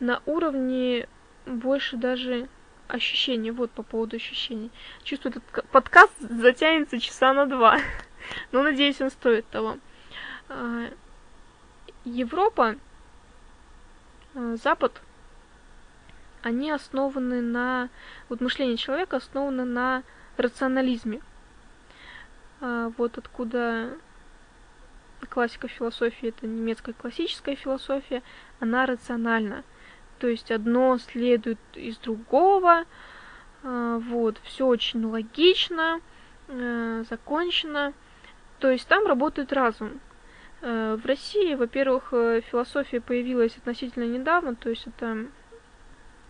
[0.00, 1.08] на уровне
[1.46, 2.48] больше даже
[2.88, 3.50] ощущений.
[3.50, 4.70] Вот по поводу ощущений.
[5.02, 7.78] Чувствую, этот подкаст затянется часа на два.
[8.52, 9.78] Но надеюсь, он стоит того.
[10.48, 10.88] А,
[12.04, 12.76] Европа,
[14.34, 15.00] а, Запад,
[16.42, 17.88] они основаны на...
[18.28, 20.02] Вот мышление человека основано на
[20.36, 21.20] рационализме.
[22.60, 23.96] А, вот откуда
[25.28, 28.22] классика философии, это немецкая классическая философия,
[28.60, 29.64] она рациональна.
[30.18, 32.84] То есть одно следует из другого,
[33.62, 36.00] а, вот, все очень логично,
[36.48, 37.92] а, закончено.
[38.58, 40.00] То есть там работает разум.
[40.60, 45.26] В России, во-первых, э, философия появилась относительно недавно, то есть это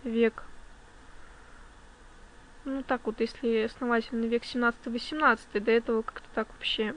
[0.03, 0.43] век,
[2.65, 6.95] ну так вот, если основательный век 17-18, до этого как-то так вообще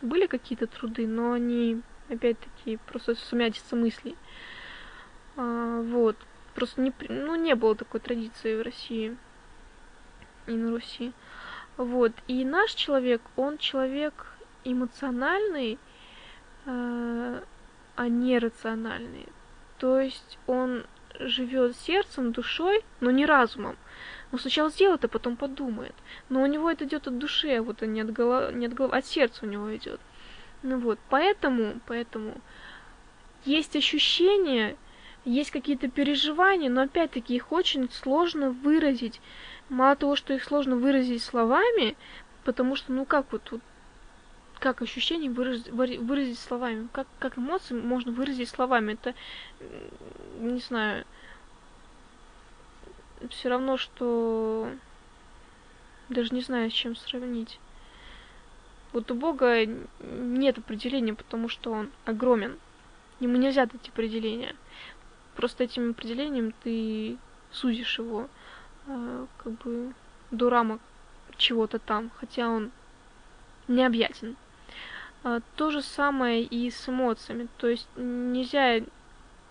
[0.00, 4.16] были какие-то труды, но они, опять-таки, просто сумятица мыслей.
[5.36, 6.16] А, вот.
[6.54, 9.16] Просто не, ну, не было такой традиции в России
[10.46, 11.12] и на Руси.
[11.76, 12.12] Вот.
[12.28, 14.14] И наш человек, он человек
[14.62, 15.78] эмоциональный,
[16.66, 17.40] э,
[17.96, 19.28] а не рациональный.
[19.78, 20.86] То есть он
[21.18, 23.76] живет сердцем, душой, но не разумом.
[24.32, 25.94] Он сначала сделает, а потом подумает.
[26.28, 28.96] Но у него это идет от души, а вот не от головы, не от головы,
[28.96, 30.00] от сердца у него идет.
[30.62, 32.40] Ну вот, поэтому, поэтому
[33.44, 34.76] есть ощущения,
[35.24, 39.20] есть какие-то переживания, но опять-таки их очень сложно выразить.
[39.68, 41.96] Мало того, что их сложно выразить словами,
[42.44, 43.60] потому что, ну как вот, вот
[44.58, 48.94] как ощущение выразить, выразить словами, как, как эмоции можно выразить словами.
[48.94, 49.14] Это,
[50.38, 51.04] не знаю,
[53.30, 54.68] все равно, что
[56.08, 57.58] даже не знаю, с чем сравнить.
[58.92, 59.66] Вот у Бога
[60.00, 62.58] нет определения, потому что он огромен.
[63.20, 64.54] Ему нельзя дать определения.
[65.34, 67.18] Просто этим определением ты
[67.50, 68.28] сузишь его
[68.86, 69.92] э, как бы
[70.30, 70.80] до рамок
[71.36, 72.70] чего-то там, хотя он
[73.66, 74.36] необъятен.
[75.24, 77.48] А, то же самое и с эмоциями.
[77.56, 78.84] То есть нельзя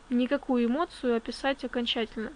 [0.09, 2.31] никакую эмоцию описать окончательно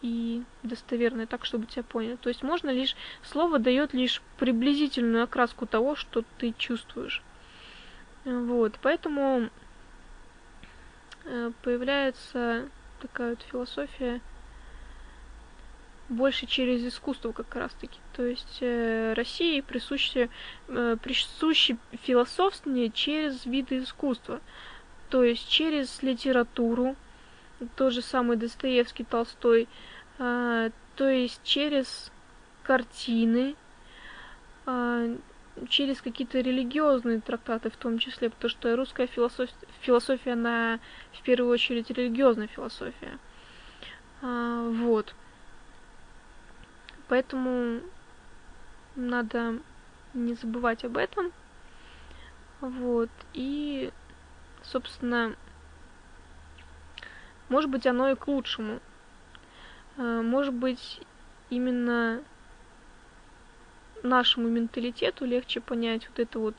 [0.00, 2.16] и достоверно, так, чтобы тебя поняли.
[2.16, 7.22] То есть можно лишь, слово дает лишь приблизительную окраску того, что ты чувствуешь.
[8.24, 9.50] Вот, поэтому
[11.24, 12.68] э, появляется
[13.00, 14.22] такая вот философия
[16.08, 17.98] больше через искусство как раз-таки.
[18.12, 20.28] То есть э, России присуще,
[20.68, 24.40] э, присуще философствование через виды искусства.
[25.08, 26.96] То есть через литературу,
[27.76, 29.68] тот же самый Достоевский, Толстой,
[30.18, 32.10] э, то есть через
[32.62, 33.54] картины,
[34.66, 35.16] э,
[35.68, 40.80] через какие-то религиозные трактаты в том числе, потому что русская философия, философия она
[41.12, 43.18] в первую очередь религиозная философия.
[44.22, 45.14] Э, вот.
[47.08, 47.80] Поэтому
[48.96, 49.60] надо
[50.14, 51.32] не забывать об этом.
[52.60, 53.10] Вот.
[53.34, 53.92] И,
[54.62, 55.36] собственно,
[57.48, 58.80] может быть, оно и к лучшему.
[59.96, 61.00] Э, может быть,
[61.50, 62.22] именно
[64.02, 66.54] нашему менталитету легче понять вот эту вот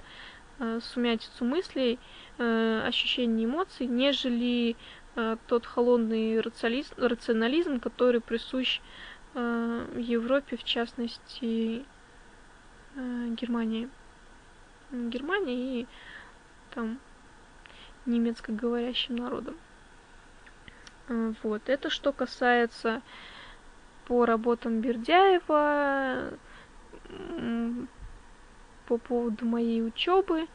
[0.60, 2.00] э, сумятицу мыслей,
[2.38, 4.76] э, ощущений эмоций, нежели
[5.48, 8.82] тот холодный рационализм, который присущ
[9.38, 11.86] в Европе, в частности,
[12.96, 13.88] Германии.
[14.92, 15.88] Германии и
[16.74, 17.00] там
[18.08, 19.56] немецкоговорящим народом.
[21.44, 21.70] Вот.
[21.70, 23.02] Это что касается
[24.06, 26.34] по работам Бердяева,
[28.88, 30.48] по поводу моей учебы.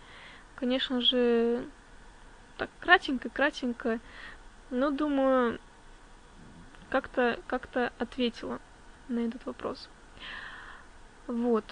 [0.56, 1.64] Конечно же,
[2.56, 4.00] так кратенько-кратенько,
[4.70, 5.60] но думаю,
[6.90, 8.60] как-то как-то ответила
[9.12, 9.88] на этот вопрос.
[11.26, 11.64] Вот.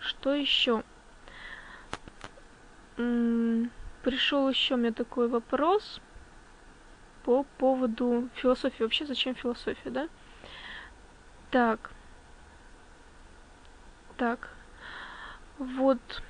[0.00, 0.82] Что еще?
[2.96, 6.00] Пришел еще мне такой вопрос
[7.24, 8.82] по поводу философии.
[8.82, 10.08] Вообще, зачем философия, да?
[11.50, 11.90] Так.
[14.16, 14.50] Так.
[15.58, 16.22] Вот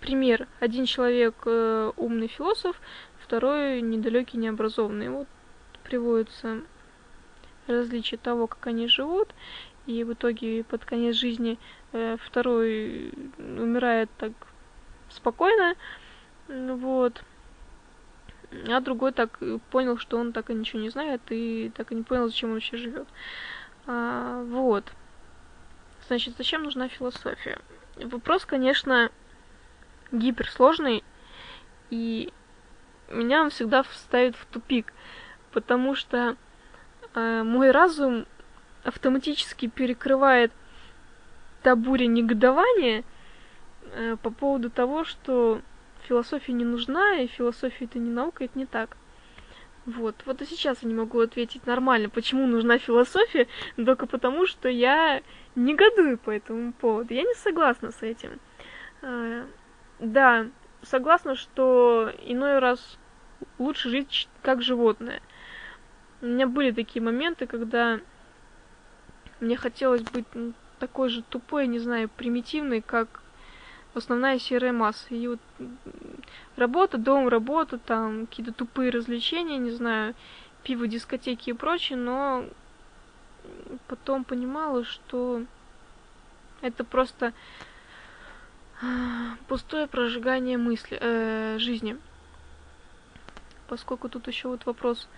[0.00, 0.46] пример.
[0.60, 2.80] Один человек э, умный философ,
[3.20, 5.08] второй недалекий, необразованный.
[5.08, 5.26] Вот
[5.82, 6.62] приводится
[7.66, 9.34] различие того, как они живут,
[9.86, 11.58] и в итоге под конец жизни
[11.92, 14.32] э, второй умирает так
[15.08, 15.76] спокойно,
[16.48, 17.22] вот,
[18.68, 19.38] а другой так
[19.70, 22.54] понял, что он так и ничего не знает, и так и не понял, зачем он
[22.54, 23.08] вообще живет.
[23.86, 24.84] А, вот.
[26.06, 27.58] Значит, зачем нужна философия?
[27.96, 29.10] Вопрос, конечно,
[30.12, 31.02] гиперсложный,
[31.90, 32.32] и
[33.08, 34.92] меня он всегда ставит в тупик,
[35.52, 36.36] потому что
[37.16, 38.26] мой разум
[38.84, 40.52] автоматически перекрывает
[41.62, 43.02] та буря негодования
[43.92, 45.60] э, по поводу того, что
[46.06, 48.96] философия не нужна, и философия это не наука, это не так.
[49.86, 50.16] Вот.
[50.26, 55.22] Вот и сейчас я не могу ответить нормально, почему нужна философия, только потому, что я
[55.54, 57.14] негодую по этому поводу.
[57.14, 58.38] Я не согласна с этим.
[59.02, 59.46] Э,
[59.98, 60.46] да,
[60.82, 62.98] согласна, что иной раз
[63.58, 65.20] лучше жить как животное.
[66.22, 68.00] У меня были такие моменты, когда
[69.40, 70.26] мне хотелось быть
[70.78, 73.22] такой же тупой, не знаю, примитивной, как
[73.94, 75.14] основная серая масса.
[75.14, 75.40] И вот
[76.56, 80.14] работа, дом, работа, там какие-то тупые развлечения, не знаю,
[80.62, 82.44] пиво, дискотеки и прочее, но
[83.88, 85.42] потом понимала, что
[86.60, 87.32] это просто
[89.48, 91.98] пустое прожигание мысли, э, жизни.
[93.68, 95.08] Поскольку тут еще вот вопрос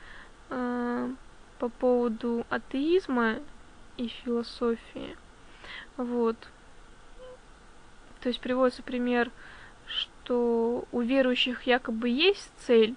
[0.49, 3.37] по поводу атеизма
[3.97, 5.17] и философии.
[5.97, 6.37] Вот.
[8.21, 9.31] То есть приводится пример,
[9.87, 12.95] что у верующих якобы есть цель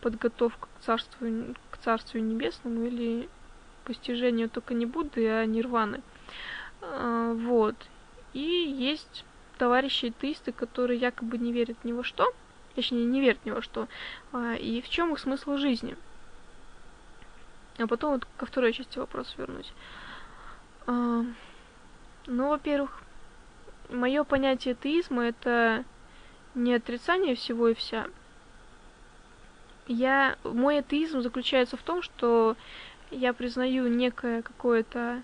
[0.00, 1.26] подготовка к царству,
[1.70, 3.28] к царству небесному или
[3.84, 6.02] постижению только не Будды, а нирваны.
[6.80, 7.76] А, вот.
[8.32, 9.24] И есть
[9.58, 12.32] товарищи атеисты, которые якобы не верят ни во что,
[12.74, 13.88] точнее, не верят ни во что,
[14.32, 15.96] а, и в чем их смысл жизни.
[17.78, 19.72] А потом вот ко второй части вопроса вернусь.
[20.86, 21.24] А,
[22.26, 23.02] ну, во-первых,
[23.88, 25.84] мое понятие атеизма это
[26.54, 28.06] не отрицание всего и вся.
[29.86, 32.56] Я, мой атеизм заключается в том, что
[33.10, 35.22] я признаю некое какое-то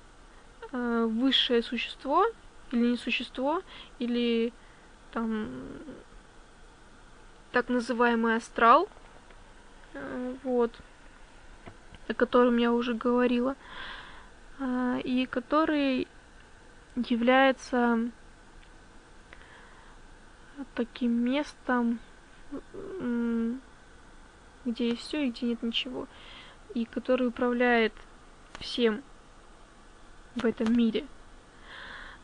[0.73, 2.27] э, высшее существо,
[2.73, 3.63] или не существо,
[3.99, 4.53] или
[5.13, 5.49] там
[7.57, 8.87] так называемый астрал,
[9.95, 10.79] э, вот,
[12.07, 13.57] о котором я уже говорила,
[14.59, 16.07] э, и который
[16.97, 18.11] является
[20.75, 21.99] таким местом,
[24.67, 26.09] где есть все и где нет ничего,
[26.75, 27.95] и который управляет
[28.61, 29.03] всем
[30.35, 31.07] в этом мире.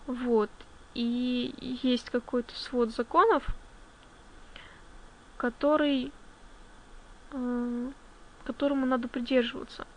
[0.07, 0.51] Вот.
[0.93, 3.47] И есть какой-то свод законов,
[5.43, 6.13] который,
[7.33, 7.91] э,
[8.45, 9.89] которому надо придерживаться.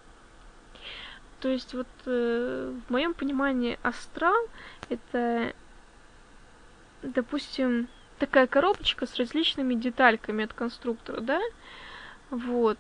[1.40, 4.48] То есть вот э, в моем понимании астрал
[4.90, 5.54] это,
[7.04, 7.88] допустим,
[8.18, 11.40] такая коробочка с различными детальками от конструктора, да?
[12.32, 12.80] Вот.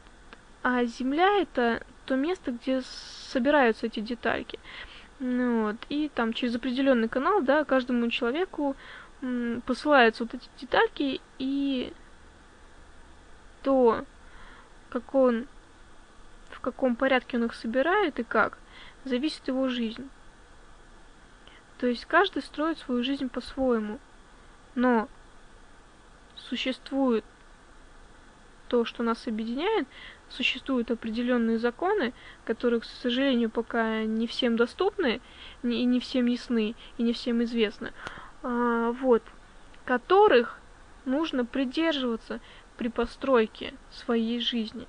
[0.63, 4.57] А Земля это то место, где собираются эти детальки.
[5.19, 5.75] Ну, вот.
[5.89, 8.75] И там через определенный канал, да, каждому человеку
[9.67, 11.93] посылаются вот эти детальки, и
[13.65, 14.05] то,
[14.91, 15.47] как он,
[16.51, 18.59] в каком порядке он их собирает и как,
[19.05, 20.07] зависит его жизнь.
[21.79, 23.97] То есть каждый строит свою жизнь по-своему.
[24.75, 25.09] Но
[26.35, 27.25] существует
[28.67, 29.87] то, что нас объединяет,
[30.29, 32.13] существуют определенные законы,
[32.45, 35.21] которые, к сожалению, пока не всем доступны,
[35.63, 37.93] и не всем ясны, и не всем известны,
[38.43, 39.23] а, вот,
[39.85, 40.59] которых
[41.05, 42.39] нужно придерживаться
[42.77, 44.87] при постройке своей жизни.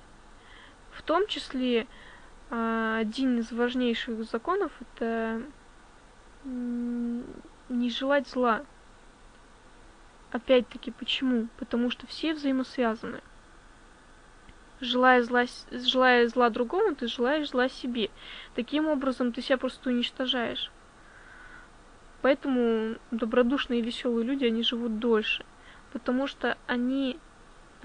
[0.91, 1.87] В том числе
[2.49, 5.41] а, один из важнейших законов это
[6.43, 8.63] не желать зла.
[10.31, 11.47] Опять-таки, почему?
[11.57, 13.21] Потому что все взаимосвязаны
[14.79, 18.09] желая зла, желая зла другому, ты желаешь зла себе.
[18.55, 20.71] Таким образом, ты себя просто уничтожаешь.
[22.21, 25.45] Поэтому добродушные и веселые люди, они живут дольше.
[25.93, 27.19] Потому что они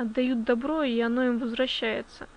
[0.02, 2.28] отдают добро, и оно им возвращается.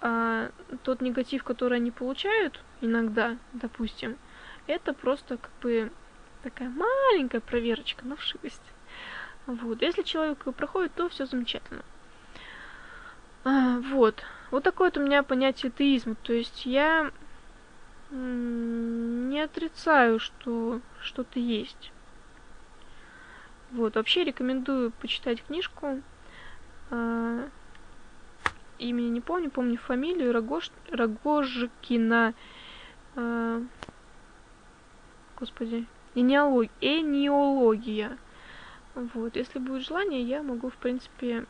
[0.00, 0.50] А
[0.82, 4.16] тот негатив, который они получают иногда, допустим,
[4.66, 5.90] это просто как бы
[6.42, 8.62] такая маленькая проверочка на вшивость.
[9.46, 9.82] Вот.
[9.82, 11.82] Если человек проходит, то все замечательно.
[13.44, 14.24] А, вот.
[14.50, 16.16] Вот такое вот у меня понятие атеизма.
[16.16, 17.10] То есть я
[18.10, 21.92] не отрицаю, что что-то есть.
[23.72, 26.00] Вот, вообще рекомендую почитать книжку.
[26.90, 27.48] А,
[28.78, 30.70] имени не помню, помню фамилию Рогош...
[30.90, 32.34] Рогожкина.
[33.16, 33.62] А,
[35.38, 36.70] господи, энеолог...
[36.80, 38.16] энеология.
[38.94, 41.44] Вот, если будет желание, я могу, в принципе,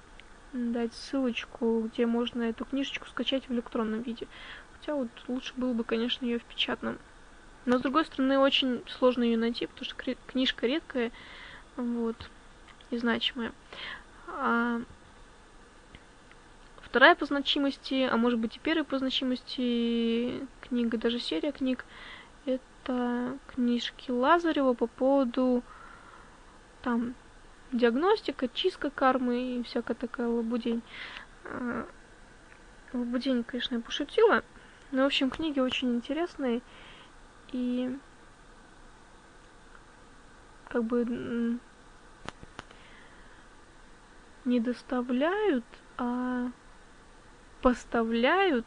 [0.53, 4.26] дать ссылочку, где можно эту книжечку скачать в электронном виде.
[4.72, 6.99] Хотя вот лучше было бы, конечно, ее в печатном.
[7.64, 11.11] Но, с другой стороны, очень сложно ее найти, потому что книжка редкая,
[11.76, 12.30] вот,
[12.91, 13.53] и значимая.
[14.28, 14.80] А
[16.97, 21.84] вторая по значимости, а может быть и первая по значимости книга, даже серия книг,
[22.47, 25.62] это книжки Лазарева по поводу
[26.80, 27.14] там
[27.70, 30.80] диагностика, чистка кармы и всякая такая лабудень.
[31.44, 31.86] А,
[32.94, 34.42] лабудень, конечно, я пошутила.
[34.90, 36.62] Но, в общем, книги очень интересные.
[37.53, 37.94] И
[40.70, 41.59] как бы
[44.47, 45.66] не доставляют,
[45.99, 46.51] а
[47.66, 48.64] поставляют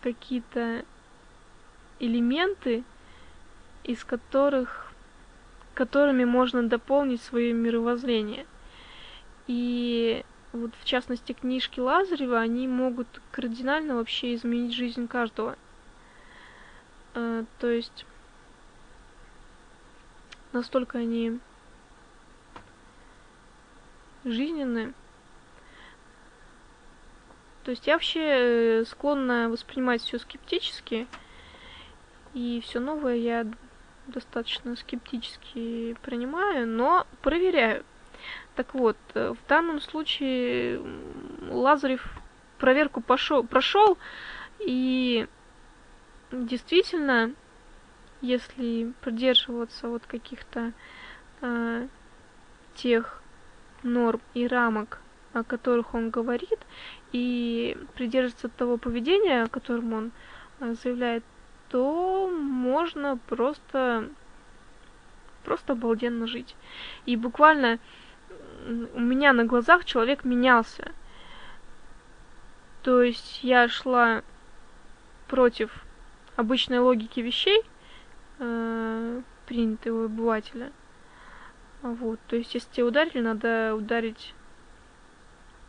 [0.00, 0.86] какие-то
[2.00, 2.82] элементы,
[3.84, 4.90] из которых
[5.74, 8.46] которыми можно дополнить свое мировоззрение.
[9.48, 15.58] И вот в частности книжки Лазарева, они могут кардинально вообще изменить жизнь каждого.
[17.12, 18.06] Э, то есть
[20.54, 21.38] настолько они
[24.24, 24.94] жизненные.
[27.68, 31.06] То есть я вообще э, склонна воспринимать все скептически,
[32.32, 33.46] и все новое я
[34.06, 37.84] достаточно скептически принимаю, но проверяю.
[38.54, 40.80] Так вот, э, в данном случае
[41.50, 42.10] Лазарев
[42.56, 43.98] проверку прошел,
[44.60, 45.28] и
[46.32, 47.34] действительно,
[48.22, 50.72] если придерживаться вот каких-то
[51.42, 51.86] э,
[52.76, 53.20] тех
[53.82, 55.02] норм и рамок,
[55.34, 56.60] о которых он говорит,
[57.12, 60.12] и придерживаться того поведения, о котором он
[60.60, 61.24] э, заявляет,
[61.68, 64.08] то можно просто
[65.44, 66.54] просто обалденно жить.
[67.06, 67.78] И буквально
[68.94, 70.92] у меня на глазах человек менялся.
[72.82, 74.22] То есть я шла
[75.26, 75.84] против
[76.36, 77.62] обычной логики вещей,
[78.38, 80.70] э, принятой у обывателя.
[81.82, 84.34] Вот, то есть если тебя ударили, надо ударить,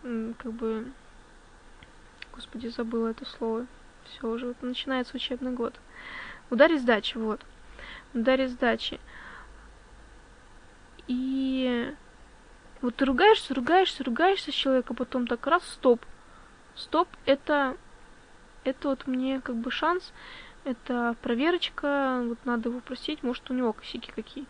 [0.01, 0.87] как бы,
[2.39, 3.67] господи, забыла это слово.
[4.05, 5.73] Все, уже вот начинается учебный год.
[6.49, 7.41] Ударить сдачи, вот.
[8.13, 8.97] Ударить сдачи.
[11.07, 11.93] И
[12.81, 15.99] вот ты ругаешься, ругаешься, ругаешься с человеком, потом так раз, стоп.
[16.75, 17.75] Стоп, это,
[18.63, 20.13] это вот мне как бы шанс,
[20.63, 24.45] это проверочка, вот надо его просить, может у него косяки какие.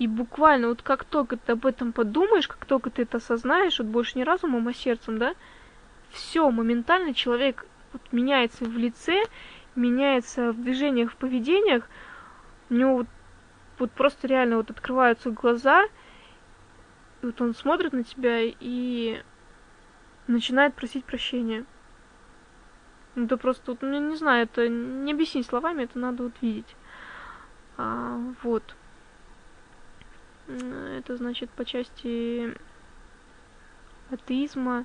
[0.00, 3.86] И буквально вот как только ты об этом подумаешь, как только ты это осознаешь, вот
[3.86, 5.34] больше не разумом, а сердцем, да,
[6.10, 9.22] все, моментально человек вот меняется в лице,
[9.74, 11.88] меняется в движениях, в поведениях,
[12.68, 13.06] у него вот,
[13.78, 15.84] вот просто реально вот открываются глаза,
[17.22, 19.22] и вот он смотрит на тебя и
[20.26, 21.64] начинает просить прощения.
[23.14, 26.76] Ну, это просто, вот, ну, не знаю, это не объяснить словами, это надо вот видеть.
[27.76, 28.62] А, вот.
[30.48, 32.56] Это значит по части
[34.10, 34.84] атеизма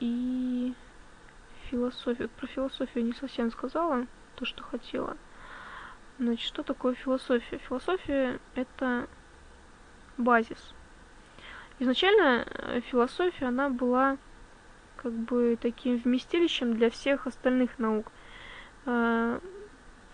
[0.00, 0.74] и
[1.70, 2.28] философии.
[2.38, 5.16] Про философию не совсем сказала то, что хотела.
[6.18, 7.58] Значит, что такое философия?
[7.58, 9.06] Философия— это
[10.16, 10.74] базис.
[11.78, 14.16] Изначально э, философия, она была
[14.96, 18.10] как бы таким вместилищем для всех остальных наук.
[18.86, 19.40] А,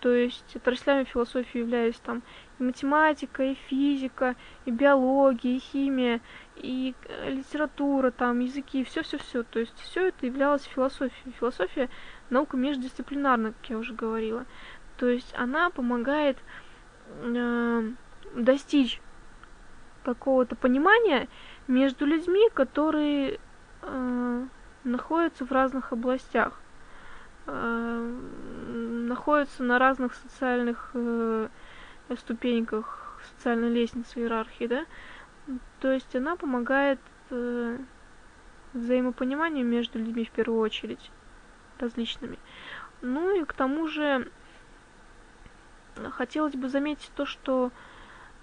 [0.01, 2.21] то есть отраслями философии являлись там
[2.59, 6.19] и математика, и физика, и биология, и химия,
[6.55, 9.43] и э, литература, там, языки, все-все-все.
[9.43, 11.33] То есть все это являлось философией.
[11.39, 11.89] Философия—
[12.29, 14.45] наука междисциплинарная, как я уже говорила.
[14.97, 16.37] То есть она помогает
[17.07, 17.91] э,
[18.35, 19.01] достичь
[20.03, 21.27] какого-то понимания
[21.67, 23.39] между людьми, которые
[23.81, 24.45] э,
[24.83, 26.59] находятся в разных областях.
[27.45, 28.19] Э,
[29.07, 31.47] находятся на разных социальных э,
[32.17, 33.03] ступеньках
[33.35, 34.85] социальной лестницы иерархии, да,
[35.79, 37.77] то есть она помогает э,
[38.73, 41.11] взаимопониманию между людьми в первую очередь,
[41.79, 42.39] различными.
[43.01, 44.31] Ну и к тому же
[46.11, 47.71] хотелось бы заметить то, что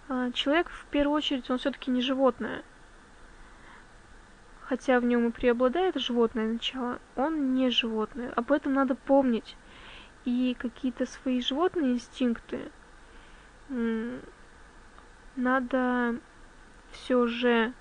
[0.08, 2.62] э, человек в первую очередь, он все-таки не животное
[4.70, 8.32] хотя в нем и преобладает животное начало, он не животное.
[8.36, 9.56] Об этом надо помнить.
[10.24, 12.70] И какие-то свои животные инстинкты
[15.34, 16.14] надо
[16.92, 17.72] все же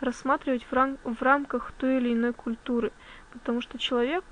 [0.00, 2.92] рассматривать в, рам в рамках той или иной культуры,
[3.32, 4.24] потому что человек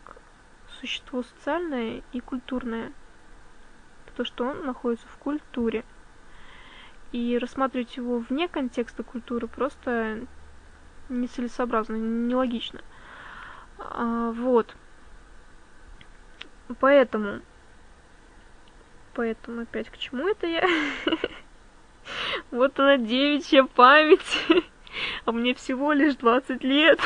[0.81, 2.93] существо социальное и культурное,
[4.07, 5.85] потому что он находится в культуре.
[7.11, 10.27] И рассматривать его вне контекста культуры просто
[11.09, 12.81] нецелесообразно, нелогично.
[13.79, 14.77] А, вот.
[16.81, 17.41] Поэтому...
[19.15, 20.69] Поэтому опять к чему это я?
[22.51, 24.47] Вот она девичья память.
[25.27, 26.99] А мне всего лишь 20 лет.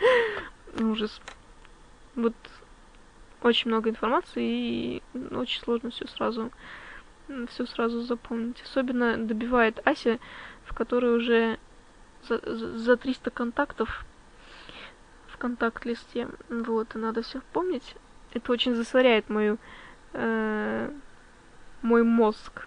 [0.80, 1.20] Ужас.
[2.14, 2.34] Вот
[3.42, 6.50] очень много информации и очень сложно все сразу
[7.48, 8.62] все сразу запомнить.
[8.62, 10.18] Особенно добивает Ася,
[10.64, 11.58] в которой уже
[12.28, 12.40] за,
[12.78, 14.04] за 300 контактов
[15.28, 16.28] в контакт-листе.
[16.48, 17.96] Вот, и надо все помнить.
[18.32, 19.58] Это очень засоряет мою
[20.12, 20.90] э,
[21.82, 22.66] мой мозг,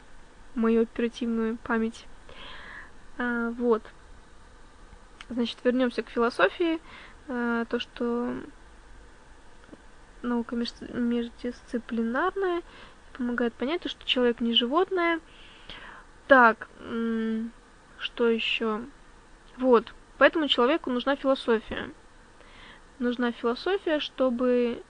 [0.58, 2.06] мою оперативную память.
[3.18, 3.84] А, вот.
[5.30, 6.80] Значит, вернемся к философии.
[7.28, 8.34] А, то, что
[10.22, 12.62] наука междисциплинарная,
[13.14, 15.20] помогает понять то, что человек не животное.
[16.28, 16.68] Так,
[18.00, 18.82] что еще?
[19.58, 21.92] Вот, поэтому человеку нужна философия.
[23.00, 24.84] Нужна философия, чтобы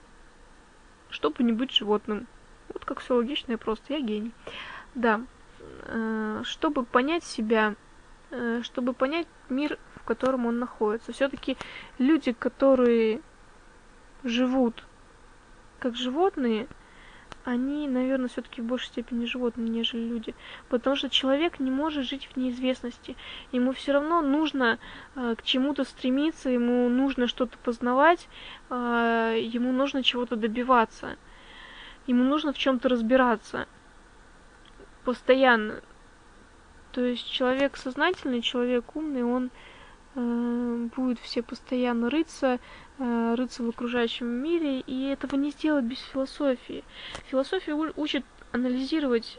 [1.10, 2.26] чтобы не быть животным.
[2.72, 3.94] Вот как все логично и просто.
[3.94, 4.32] Я гений.
[4.94, 5.22] Да.
[5.90, 7.74] Э, чтобы понять себя,
[8.30, 11.12] э, чтобы понять мир, в котором он находится.
[11.12, 11.56] Все-таки
[11.98, 13.20] люди, которые
[14.24, 14.84] живут
[15.78, 16.66] как животные,
[17.44, 20.34] они, наверное, все-таки в большей степени животные, нежели люди.
[20.68, 23.16] Потому что человек не может жить в неизвестности.
[23.52, 24.78] Ему все равно нужно
[25.14, 28.28] э, к чему-то стремиться, ему нужно что-то познавать,
[28.68, 31.16] э, ему нужно чего-то добиваться.
[32.06, 33.66] Ему нужно в чем-то разбираться.
[35.08, 35.80] Постоянно.
[36.92, 39.50] То есть человек сознательный, человек умный, он
[40.14, 42.58] э, будет все постоянно рыться,
[43.00, 46.82] Э, рыться в окружающем мире, и этого не сделать без философии.
[47.26, 49.38] Философия учит анализировать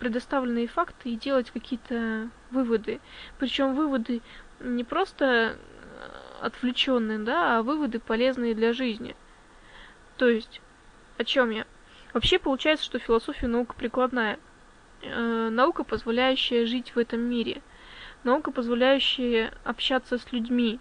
[0.00, 3.00] предоставленные факты и делать какие-то выводы.
[3.38, 4.22] Причем выводы
[4.58, 5.56] не просто э,
[6.40, 9.14] отвлеченные, да, а выводы полезные для жизни.
[10.16, 10.60] То есть,
[11.16, 11.64] о чем я?
[12.12, 14.40] Вообще получается, что философия наука прикладная.
[15.04, 17.62] Э, наука, позволяющая жить в этом мире.
[18.24, 20.80] Наука, позволяющая общаться с людьми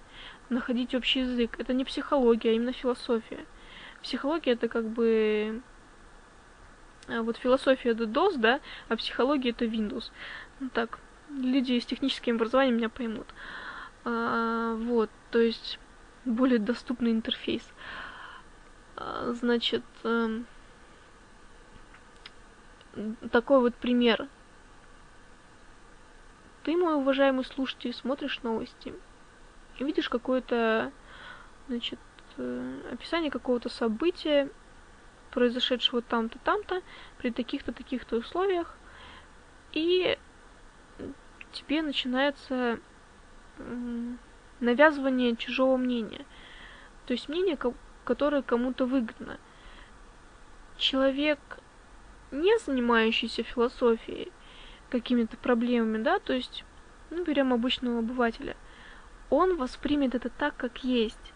[0.50, 1.60] находить общий язык.
[1.60, 3.46] Это не психология, а именно философия.
[4.02, 5.62] Психология это как бы...
[7.08, 10.12] А вот философия это DOS, да, а психология это Windows.
[10.62, 11.00] Ну так,
[11.30, 13.28] люди с техническим образованием меня поймут.
[14.06, 15.80] А, вот, то есть
[16.24, 17.64] более доступный интерфейс.
[18.96, 20.44] А, значит, а,
[23.32, 24.28] такой вот пример.
[26.64, 28.94] Ты, мой уважаемый слушатель, смотришь новости
[29.78, 30.92] и видишь какое-то,
[31.68, 32.00] значит,
[32.38, 34.50] э, описание какого-то события,
[35.32, 36.82] произошедшего там-то, там-то,
[37.18, 38.78] при таких-то, таких-то условиях,
[39.74, 40.18] и
[41.52, 42.80] тебе начинается
[44.60, 46.26] навязывание чужого мнения.
[47.06, 47.58] То есть мнение,
[48.04, 49.38] которое кому-то выгодно.
[50.78, 51.40] Человек,
[52.34, 54.32] не занимающийся философией,
[54.90, 56.66] какими-то проблемами, да, то есть,
[57.10, 58.58] ну, берем обычного обывателя–
[59.34, 61.34] он воспримет это так, как есть.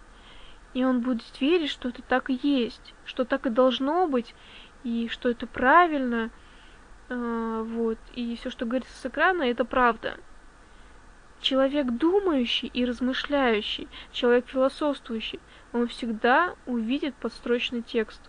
[0.76, 4.36] И он будет верить, что это так и есть, что так и должно быть,
[4.84, 6.30] и что это правильно.
[7.10, 7.98] Э, вот.
[8.14, 10.18] И все, что говорится с экрана, это правда.
[11.42, 15.40] Человек думающий и размышляющий, человек философствующий,
[15.74, 18.22] он всегда увидит подстрочный текст.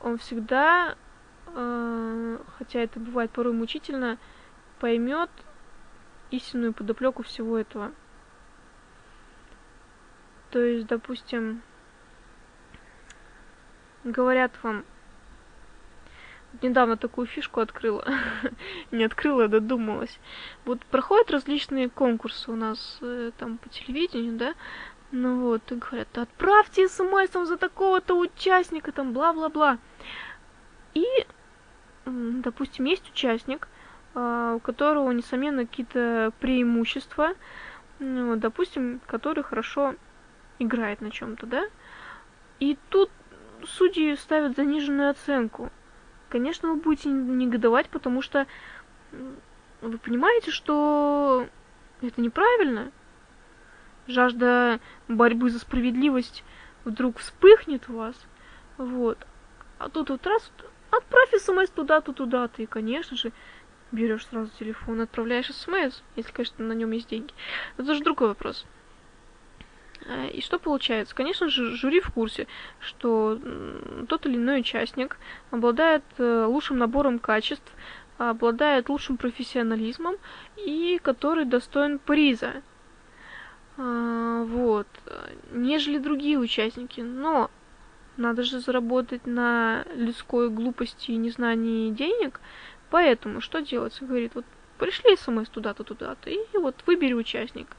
[0.00, 0.96] Он всегда,
[1.54, 4.18] хотя это бывает порой мучительно,
[4.80, 5.30] поймет
[6.30, 7.92] истинную подоплеку всего этого.
[10.50, 11.62] То есть, допустим,
[14.04, 14.84] говорят вам,
[16.62, 18.06] недавно такую фишку открыла,
[18.90, 20.18] не открыла, а додумалась.
[20.64, 24.54] Вот проходят различные конкурсы у нас э, там по телевидению, да,
[25.10, 29.78] ну вот, и говорят, отправьте смс за такого-то участника, там, бла-бла-бла.
[30.94, 31.04] И,
[32.06, 33.68] допустим, есть участник,
[34.14, 37.34] а, у которого, несомненно, какие-то преимущества,
[37.98, 39.94] допустим, который хорошо
[40.58, 41.64] играет на чем-то, да?
[42.60, 43.10] И тут
[43.66, 45.70] судьи ставят заниженную оценку.
[46.28, 48.46] Конечно, вы будете негодовать, потому что
[49.80, 51.46] вы понимаете, что
[52.00, 52.90] это неправильно.
[54.06, 56.44] Жажда борьбы за справедливость
[56.84, 58.16] вдруг вспыхнет у вас.
[58.76, 59.18] Вот.
[59.78, 60.50] А тут вот раз
[60.96, 62.62] отправь смс туда-то, туда-то.
[62.62, 63.32] И, конечно же,
[63.92, 67.32] берешь сразу телефон, отправляешь смс, если, конечно, на нем есть деньги.
[67.76, 68.66] Это же другой вопрос.
[70.06, 71.14] Э, и что получается?
[71.14, 72.46] Конечно же, жюри в курсе,
[72.80, 73.38] что
[74.08, 75.16] тот или иной участник
[75.50, 77.72] обладает э, лучшим набором качеств,
[78.18, 80.16] обладает лучшим профессионализмом
[80.56, 82.62] и который достоин приза.
[83.76, 84.86] А, вот.
[85.50, 87.00] Нежели другие участники.
[87.00, 87.50] Но
[88.16, 92.40] надо же заработать на людской глупости и незнании денег.
[92.90, 94.04] Поэтому что делается?
[94.04, 94.44] Говорит, вот
[94.78, 97.76] пришли смс туда-то, туда-то, и вот выбери участника.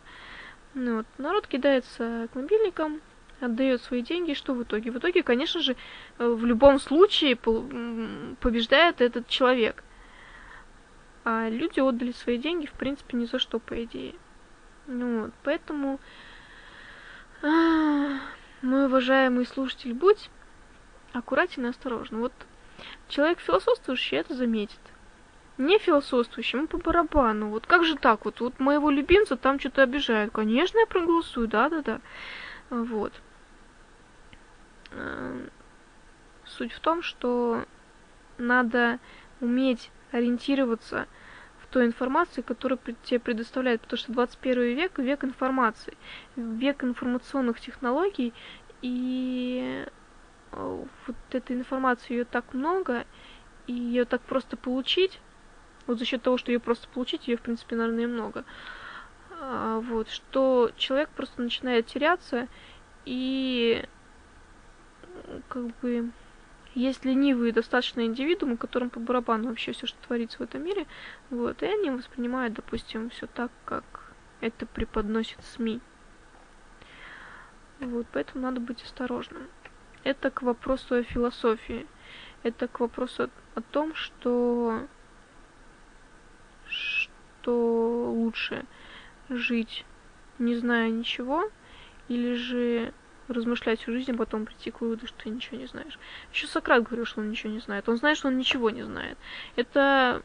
[0.74, 1.06] Ну, вот.
[1.18, 3.00] Народ кидается к мобильникам,
[3.40, 4.34] отдает свои деньги.
[4.34, 4.92] Что в итоге?
[4.92, 5.76] В итоге, конечно же,
[6.18, 9.84] э, в любом случае побеждает этот человек.
[11.24, 14.16] А люди отдали свои деньги, в принципе, ни за что, по идее.
[14.88, 15.32] Ну, вот.
[15.44, 16.00] Поэтому,
[18.66, 20.30] мой уважаемый слушатель, будь
[21.14, 22.20] аккуратен и осторожен.
[22.20, 22.34] Вот
[23.08, 24.80] человек философствующий это заметит
[25.58, 27.50] не философствующему по барабану.
[27.50, 28.26] Вот как же так?
[28.26, 30.34] Вот, вот моего любимца там что-то обижают.
[30.34, 32.02] Конечно, я проголосую, да-да-да.
[32.70, 33.14] Вот.
[34.92, 35.50] Эм,
[36.46, 37.64] суть в том, что
[38.38, 39.00] надо
[39.40, 41.08] уметь ориентироваться
[41.76, 45.98] той информации, которую тебе предоставляют, потому что 21 век– век информации,
[46.38, 48.34] век информационных технологий,
[48.82, 49.86] и
[50.54, 53.04] э, вот этой информации ее так много,
[53.68, 55.20] и ее так просто получить,
[55.86, 58.46] вот за счет того, что ее просто получить, ее, в принципе, наверное, много,
[59.42, 62.48] а, вот, что человек просто начинает теряться,
[63.04, 63.84] и
[65.50, 66.10] как бы
[66.76, 70.86] есть ленивые достаточно индивидуумы, которым по барабану вообще все, что творится в этом мире,
[71.30, 75.82] вот, и они воспринимают, допустим, все так, как это преподносит СМИ.
[77.80, 79.48] Вот, поэтому надо быть осторожным.
[80.04, 81.88] Это к вопросу о философии.
[82.44, 84.88] Это к вопросу о, о том, что
[86.68, 88.66] что лучше
[89.30, 89.86] жить,
[90.40, 91.50] не зная ничего,
[92.08, 92.94] или же
[93.28, 95.98] размышлять всю жизнь, а потом прийти к выводу, что ты ничего не знаешь.
[96.32, 97.88] Еще Сократ говорил, что он ничего не знает.
[97.90, 99.18] Он знает, что он ничего не знает.
[99.56, 100.22] Это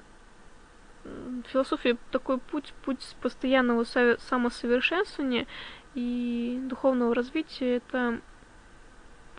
[1.48, 5.46] философия такой путь, путь постоянного самосовершенствования
[5.94, 7.76] и духовного развития.
[7.76, 8.20] Это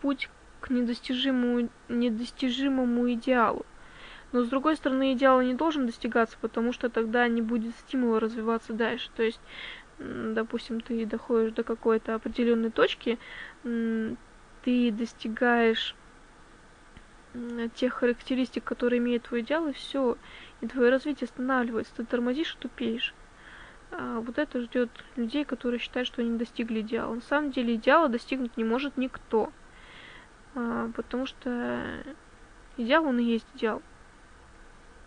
[0.02, 3.66] путь к недостижимому, недостижимому идеалу.
[4.32, 8.72] Но с другой стороны, идеал не должен достигаться, потому что тогда не будет стимула развиваться
[8.74, 9.10] дальше.
[9.16, 9.42] То есть
[10.02, 13.20] допустим, ты доходишь до какой-то определенной точки,
[13.64, 15.96] ты достигаешь
[17.76, 20.18] тех характеристик, которые имеет твой идеал, и все,
[20.60, 23.14] и твое развитие останавливается, ты тормозишь и тупеешь.
[23.92, 27.14] А вот это ждет людей, которые считают, что они достигли идеала.
[27.14, 29.52] На самом деле идеала достигнуть не может никто,
[30.56, 32.04] а, потому что
[32.78, 33.82] идеал он и есть идеал.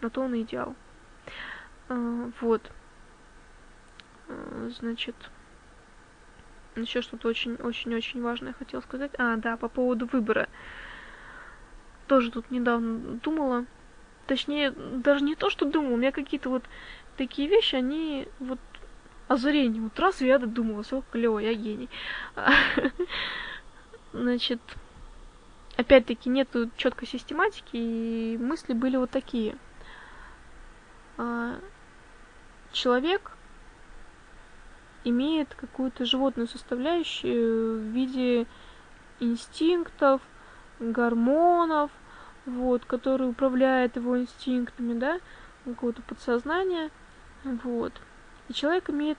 [0.01, 0.75] На то он и идеал.
[1.89, 2.71] А, вот.
[4.29, 5.17] Э, значит,
[6.83, 9.13] еще что-то очень-очень-очень важное хотела сказать.
[9.19, 10.49] А, да, по поводу выбора.
[12.07, 13.67] Тоже тут недавно думала.
[14.27, 16.65] Точнее, даже не то, что думала, у меня какие-то вот
[17.17, 18.59] такие вещи, они вот
[19.29, 19.83] озарение.
[19.83, 21.89] Вот раз я додумала, все клево, я гений.
[24.13, 24.61] Значит,
[25.77, 29.57] опять-таки нету четкой систематики, и мысли были вот такие.
[31.17, 31.59] А,
[32.73, 33.34] человек
[35.05, 38.47] имеет какую-то животную составляющую в виде
[39.21, 40.21] инстинктов,
[40.81, 41.91] гормонов,
[42.47, 45.21] вот, который управляет его инстинктами, да,
[45.65, 46.91] какого-то подсознания,
[47.45, 47.93] вот.
[48.49, 49.19] И человек имеет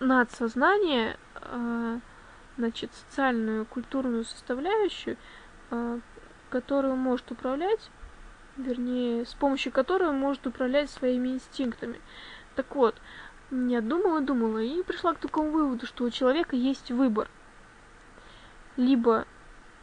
[0.00, 1.98] надсознание, э,
[2.58, 5.16] значит, социальную, культурную составляющую,
[5.70, 6.00] э,
[6.50, 7.90] которую может управлять,
[8.56, 12.00] вернее, с помощью которой он может управлять своими инстинктами.
[12.54, 12.96] Так вот,
[13.52, 17.28] я думала, думала и пришла к такому выводу, что у человека есть выбор.
[18.78, 19.26] Либо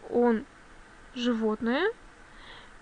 [0.10, 0.46] он
[1.14, 1.92] животное,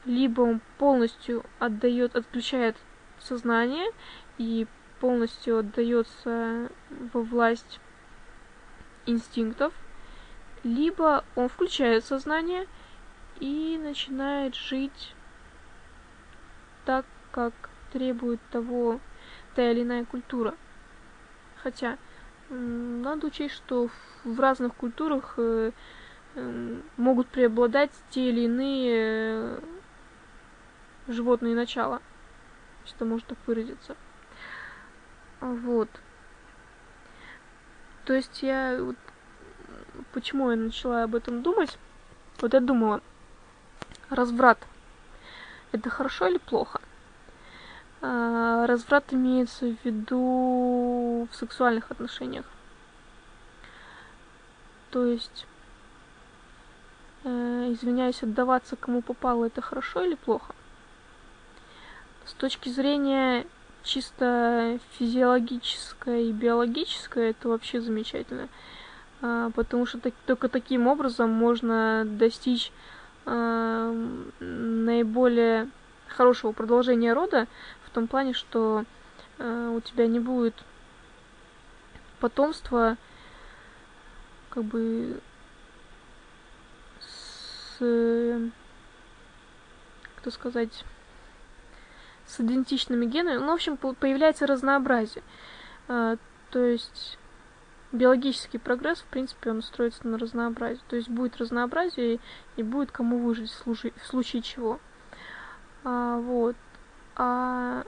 [0.05, 2.77] либо он полностью отдает, отключает
[3.19, 3.91] сознание
[4.37, 4.65] и
[5.01, 6.71] полностью отдается
[7.11, 7.81] во власть
[9.05, 9.73] инстинктов,
[10.63, 12.65] либо он включает сознание
[13.41, 15.13] и начинает жить
[16.85, 17.53] так, как
[17.91, 19.01] требует того
[19.53, 20.55] та или иная культура.
[21.67, 21.97] Хотя
[22.49, 23.89] надо учесть, что
[24.23, 25.73] в разных культурах э,
[26.95, 29.59] могут преобладать те или иные э,
[31.09, 32.01] животные начала.
[32.85, 33.97] Если можно так выразиться.
[35.41, 35.89] Вот.
[38.05, 38.81] То есть я...
[38.81, 38.95] Вот,
[40.13, 41.77] почему я начала об этом думать?
[42.39, 43.01] Вот я думала,
[44.09, 44.57] разврат
[45.73, 46.79] это хорошо или плохо?
[48.01, 52.45] А, разврат имеется в виду в сексуальных отношениях.
[54.91, 55.45] То есть,
[57.23, 60.53] э, извиняюсь, отдаваться кому попало, это хорошо или плохо?
[62.25, 63.45] С точки зрения
[63.83, 68.49] чисто физиологической и биологической, это вообще замечательно.
[69.21, 72.71] А, потому что так, только таким образом можно достичь
[73.25, 73.91] а,
[74.39, 75.69] наиболее
[76.07, 77.47] хорошего продолжения рода
[77.87, 78.85] в том плане, что
[79.39, 80.55] э, у тебя не будет
[82.19, 82.97] потомства
[84.49, 85.21] как бы
[86.99, 88.51] с
[90.17, 90.83] кто сказать
[92.25, 93.37] с идентичными генами.
[93.37, 95.23] Ну, в общем, появляется разнообразие.
[95.87, 96.17] Э,
[96.49, 97.17] то есть
[97.91, 100.81] биологический прогресс, в принципе, он строится на разнообразии.
[100.89, 102.19] То есть будет разнообразие
[102.57, 104.79] и будет кому выжить в случае, в случае чего.
[105.83, 106.55] А, вот.
[107.19, 107.83] А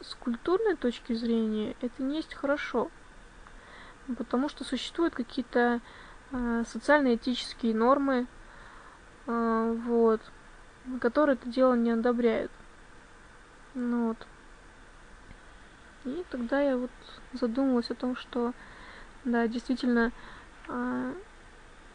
[0.00, 2.90] с культурной точки зрения это не есть хорошо.
[4.16, 5.80] Потому что существуют какие-то
[6.32, 8.26] э, социально-этические нормы,
[9.26, 10.22] э, вот,
[11.00, 12.50] которые это дело не одобряют.
[13.74, 14.26] Ну вот.
[16.06, 16.90] И тогда я вот
[17.34, 18.54] задумалась о том, что,
[19.24, 20.12] да, действительно,
[20.66, 21.12] а,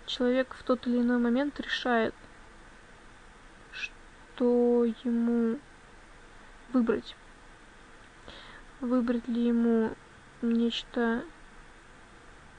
[0.05, 2.13] человек в тот или иной момент решает,
[3.71, 5.57] что ему
[6.76, 7.15] выбрать.
[8.82, 9.95] Выбрать ли ему
[10.41, 11.23] нечто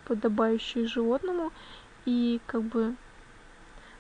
[0.07, 1.53] подобающее животному
[2.07, 2.95] и как бы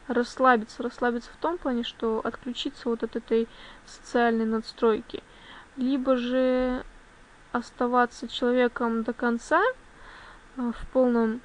[0.08, 3.46] расслабиться, расслабиться в том плане, что отключиться вот от этой
[3.84, 5.22] социальной надстройки,
[5.76, 6.82] либо же
[7.52, 9.62] оставаться человеком до конца
[10.56, 11.40] э, в полном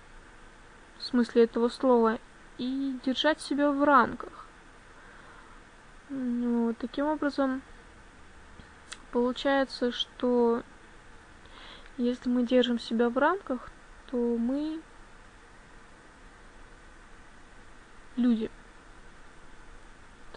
[0.99, 2.19] смысле этого слова
[2.57, 4.45] и держать себя в рамках.
[6.09, 7.61] Вот, таким образом,
[9.11, 10.63] получается, что
[11.97, 13.69] если мы держим себя в рамках,
[14.09, 14.81] то мы
[18.15, 18.49] люди.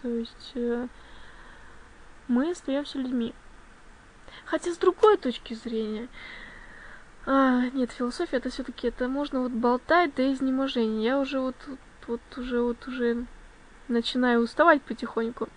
[0.01, 0.87] То есть э,
[2.27, 3.33] мы остаемся людьми.
[4.45, 6.07] Хотя с другой точки зрения,
[7.25, 11.03] а, нет, философия это все-таки это можно вот болтать до изнеможения.
[11.03, 13.25] Я уже вот, вот, вот уже вот уже
[13.87, 15.49] начинаю уставать потихоньку.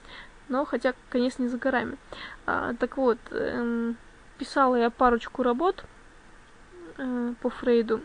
[0.49, 1.99] Но хотя, конечно, не за горами.
[2.47, 3.97] А, так вот, эм,
[4.39, 5.85] писала я парочку работ
[6.97, 8.01] э, по Фрейду.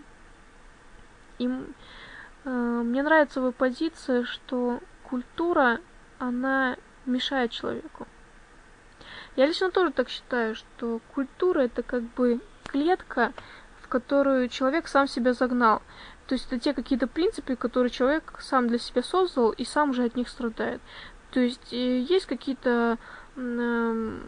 [1.40, 5.80] И э, мне нравится его позиция, что культура,
[6.20, 6.76] она
[7.06, 8.08] мешает человеку.
[9.36, 13.34] Я лично тоже так считаю, что культура это как бы клетка,
[13.82, 15.82] в которую человек сам себя загнал.
[16.28, 20.04] То есть это те какие-то принципы, которые человек сам для себя создал и сам же
[20.04, 20.82] от них страдает.
[21.34, 23.00] То есть э, есть какие-то,
[23.36, 24.22] эм,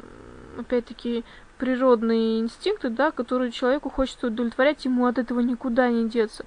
[0.58, 1.24] опять-таки,
[1.60, 6.46] природные инстинкты, да, которые человеку хочется удовлетворять, ему от этого никуда не деться.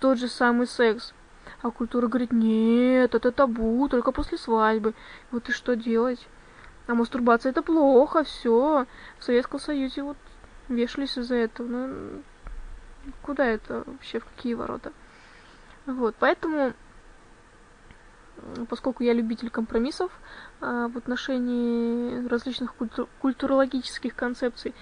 [0.00, 1.14] Тот же самый секс.
[1.62, 4.92] А культура говорит, нет, это табу, только после свадьбы.
[5.30, 6.28] Вот и что делать?
[6.86, 8.86] А мастурбация это плохо, все.
[9.18, 10.18] В Советском Союзе вот
[10.68, 11.66] вешались из-за этого.
[11.66, 12.22] Ну,
[13.22, 14.92] куда это вообще, в какие ворота?
[15.86, 16.74] Вот, поэтому,
[18.68, 20.10] поскольку я любитель компромиссов
[20.60, 24.74] а, в отношении различных культур культурологических концепций,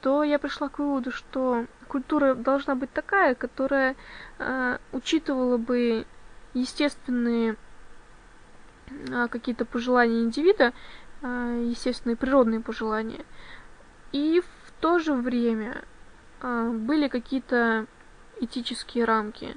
[0.00, 3.96] то я пришла к выводу, что культура должна быть такая, которая
[4.38, 6.06] а, учитывала бы
[6.54, 7.56] естественные
[9.12, 10.72] а, какие-то пожелания индивида
[11.22, 13.24] а, естественные природные пожелания.
[14.12, 15.84] И в то же время
[16.40, 17.86] а, были какие-то
[18.40, 19.56] этические рамки.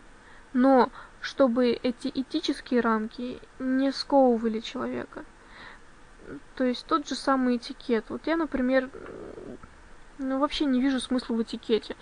[0.54, 0.92] Но
[1.26, 5.26] чтобы эти этические рамки не сковывали человека.
[6.56, 8.06] То есть тот же самый этикет.
[8.10, 8.92] Вот я, например,
[10.20, 11.96] ну, вообще не вижу смысла в этикете.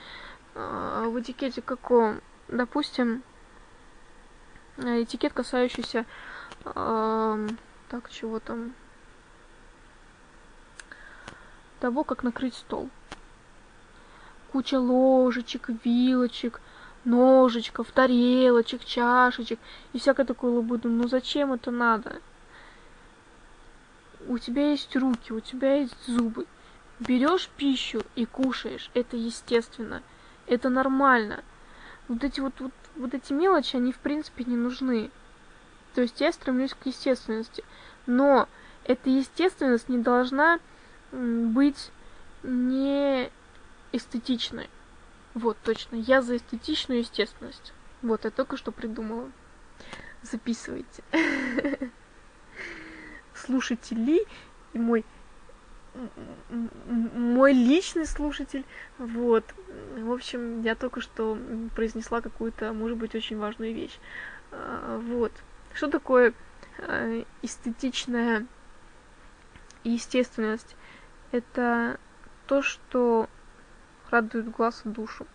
[0.56, 2.20] А, в этикете каком?
[2.50, 3.24] Допустим,
[4.78, 6.06] этикет, касающийся...
[6.64, 8.74] Так, чего там?
[11.80, 12.90] того, как накрыть стол.
[14.52, 16.62] Куча ложечек, вилочек,
[17.06, 19.60] ножичков, тарелочек, чашечек
[19.94, 20.90] и всякое такое лабуду.
[20.90, 22.22] Ну зачем это надо?
[24.28, 26.46] У тебя есть руки, у тебя есть зубы.
[27.00, 28.90] Берешь пищу и кушаешь.
[28.94, 30.02] Это естественно.
[30.48, 31.44] Это нормально.
[32.08, 35.12] Вот эти вот, вот, вот эти мелочи, они в принципе не нужны.
[35.96, 37.64] То есть я стремлюсь к естественности.
[38.06, 38.48] Но
[38.86, 40.60] эта естественность не должна
[41.12, 41.92] быть
[42.44, 43.30] не
[43.92, 44.70] эстетичной.
[45.34, 45.96] Вот, точно.
[45.96, 47.74] Я за эстетичную естественность.
[48.02, 49.32] Вот, я только что придумала.
[50.22, 51.04] Записывайте.
[53.34, 54.26] Слушатели
[54.74, 55.06] и мой
[56.90, 58.66] мой личный слушатель.
[58.98, 59.44] Вот.
[59.96, 61.38] В общем, я только что
[61.76, 64.00] произнесла какую-то, может быть, очень важную вещь.
[64.52, 65.32] А, вот.
[65.74, 66.34] Что такое
[66.80, 68.48] а, эстетичная
[69.84, 70.76] естественность?
[71.34, 72.00] это
[72.46, 73.28] то, что
[74.14, 75.26] радует глаз и душу.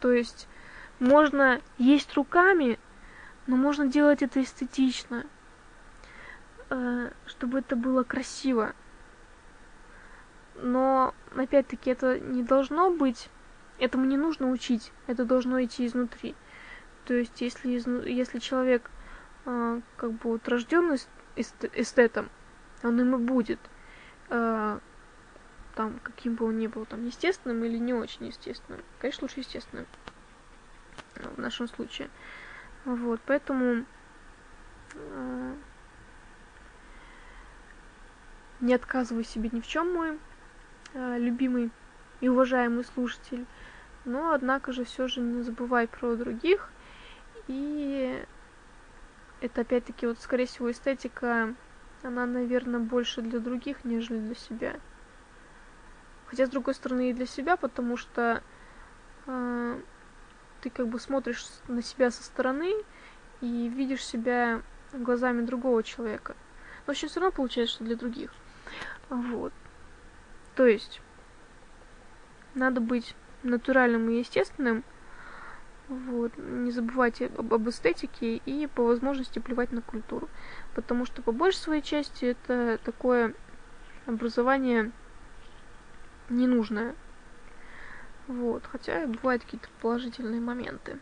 [0.00, 0.48] То есть
[0.98, 2.78] можно есть руками,
[3.46, 5.26] но можно делать это эстетично,
[6.70, 8.74] э, чтобы это было красиво.
[10.56, 13.28] Но, опять-таки, это не должно быть,
[13.78, 16.34] этому не нужно учить, это должно идти изнутри.
[17.04, 17.68] То есть, если,
[18.08, 18.90] если человек
[19.44, 20.98] э, как бы вот рожденный
[21.36, 22.30] эстетом,
[22.82, 23.60] он им и будет–
[24.32, 24.78] э,
[25.74, 28.82] там, каким бы он ни был, там, естественным или не очень естественным.
[28.98, 29.86] Конечно, лучше естественным
[31.14, 32.10] в нашем случае.
[32.84, 33.84] Вот, поэтому
[34.94, 35.54] э,
[38.60, 40.18] не отказывай себе ни в чем, мой
[40.94, 41.70] э, любимый
[42.20, 43.46] и уважаемый слушатель.
[44.04, 46.70] Но, однако же, все же не забывай про других.
[47.46, 48.24] И
[49.40, 51.54] это, опять-таки, вот, скорее всего, эстетика
[52.02, 54.76] она, наверное, больше для других, нежели для себя.
[56.32, 58.42] Хотя, с другой стороны, и для себя, потому что
[59.26, 59.80] э,
[60.62, 62.72] ты как бы смотришь на себя со стороны
[63.42, 64.62] и видишь себя
[64.94, 66.34] глазами другого человека.
[66.86, 68.32] Но очень все равно получается, что для других.
[69.10, 69.52] Вот.
[70.54, 71.02] То есть,
[72.54, 74.84] надо быть натуральным и естественным,
[75.88, 76.32] вот.
[76.38, 80.30] Не забывайте об, об эстетике и по возможности плевать на культуру.
[80.74, 83.34] Потому что по большей своей части это такое
[84.06, 84.92] образование
[86.28, 86.94] ненужное.
[88.28, 88.64] Вот.
[88.66, 90.98] Хотя бывают какие-то положительные моменты.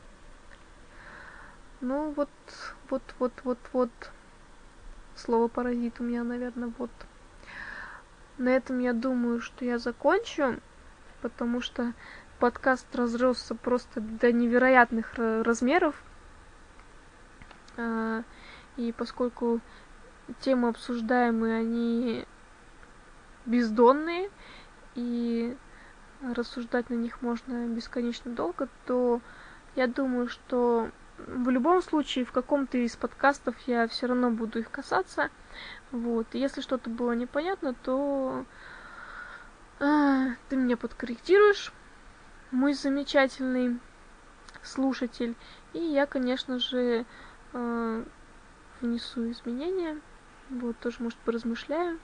[1.80, 2.30] Ну вот,
[2.88, 3.90] вот, вот, вот, вот.
[5.14, 6.90] Слово паразит у меня, наверное, вот.
[8.38, 10.60] На этом я думаю, что я закончу,
[11.20, 11.92] потому что
[12.38, 16.02] подкаст разросся просто до невероятных размеров.
[17.76, 18.22] А,
[18.76, 19.60] и поскольку
[20.40, 22.26] темы обсуждаемые, они
[23.46, 24.30] бездонные,
[24.94, 25.56] и
[26.22, 29.20] рассуждать на них можно бесконечно долго, то
[29.76, 30.90] я думаю, что
[31.26, 35.30] в любом случае в каком-то из подкастов я все равно буду их касаться.
[35.92, 36.26] Вот.
[36.32, 38.44] И если что-то было непонятно, то
[39.80, 41.72] э, ты меня подкорректируешь
[42.50, 43.78] мой замечательный
[44.62, 45.34] слушатель.
[45.72, 47.04] И я, конечно же,
[47.52, 48.04] э,
[48.80, 50.00] внесу изменения.
[50.48, 51.98] Вот, тоже, может, поразмышляю.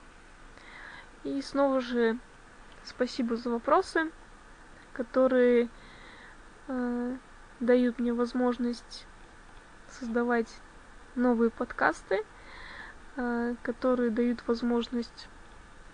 [1.25, 2.19] И снова же
[2.87, 4.11] спасибо за вопросы,
[4.93, 5.69] которые
[6.69, 7.17] э,
[7.61, 9.07] дают мне возможность
[9.89, 10.49] создавать
[11.15, 12.25] новые подкасты,
[13.17, 15.29] э, которые дают возможность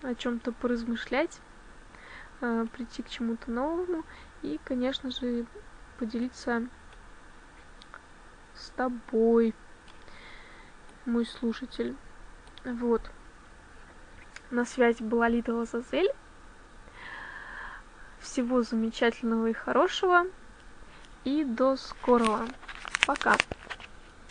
[0.03, 1.40] о чем-то поразмышлять,
[2.40, 4.05] э, прийти к чему-то новому
[4.43, 5.47] и, конечно же,
[5.99, 6.68] поделиться
[8.55, 9.55] с тобой,
[11.07, 11.97] мой слушатель.
[12.64, 13.03] Вот.
[14.51, 16.12] На связи была Лита Лазазель.
[18.23, 20.27] Всего замечательного и хорошего.
[21.25, 22.47] И до скорого.
[23.07, 23.37] Пока.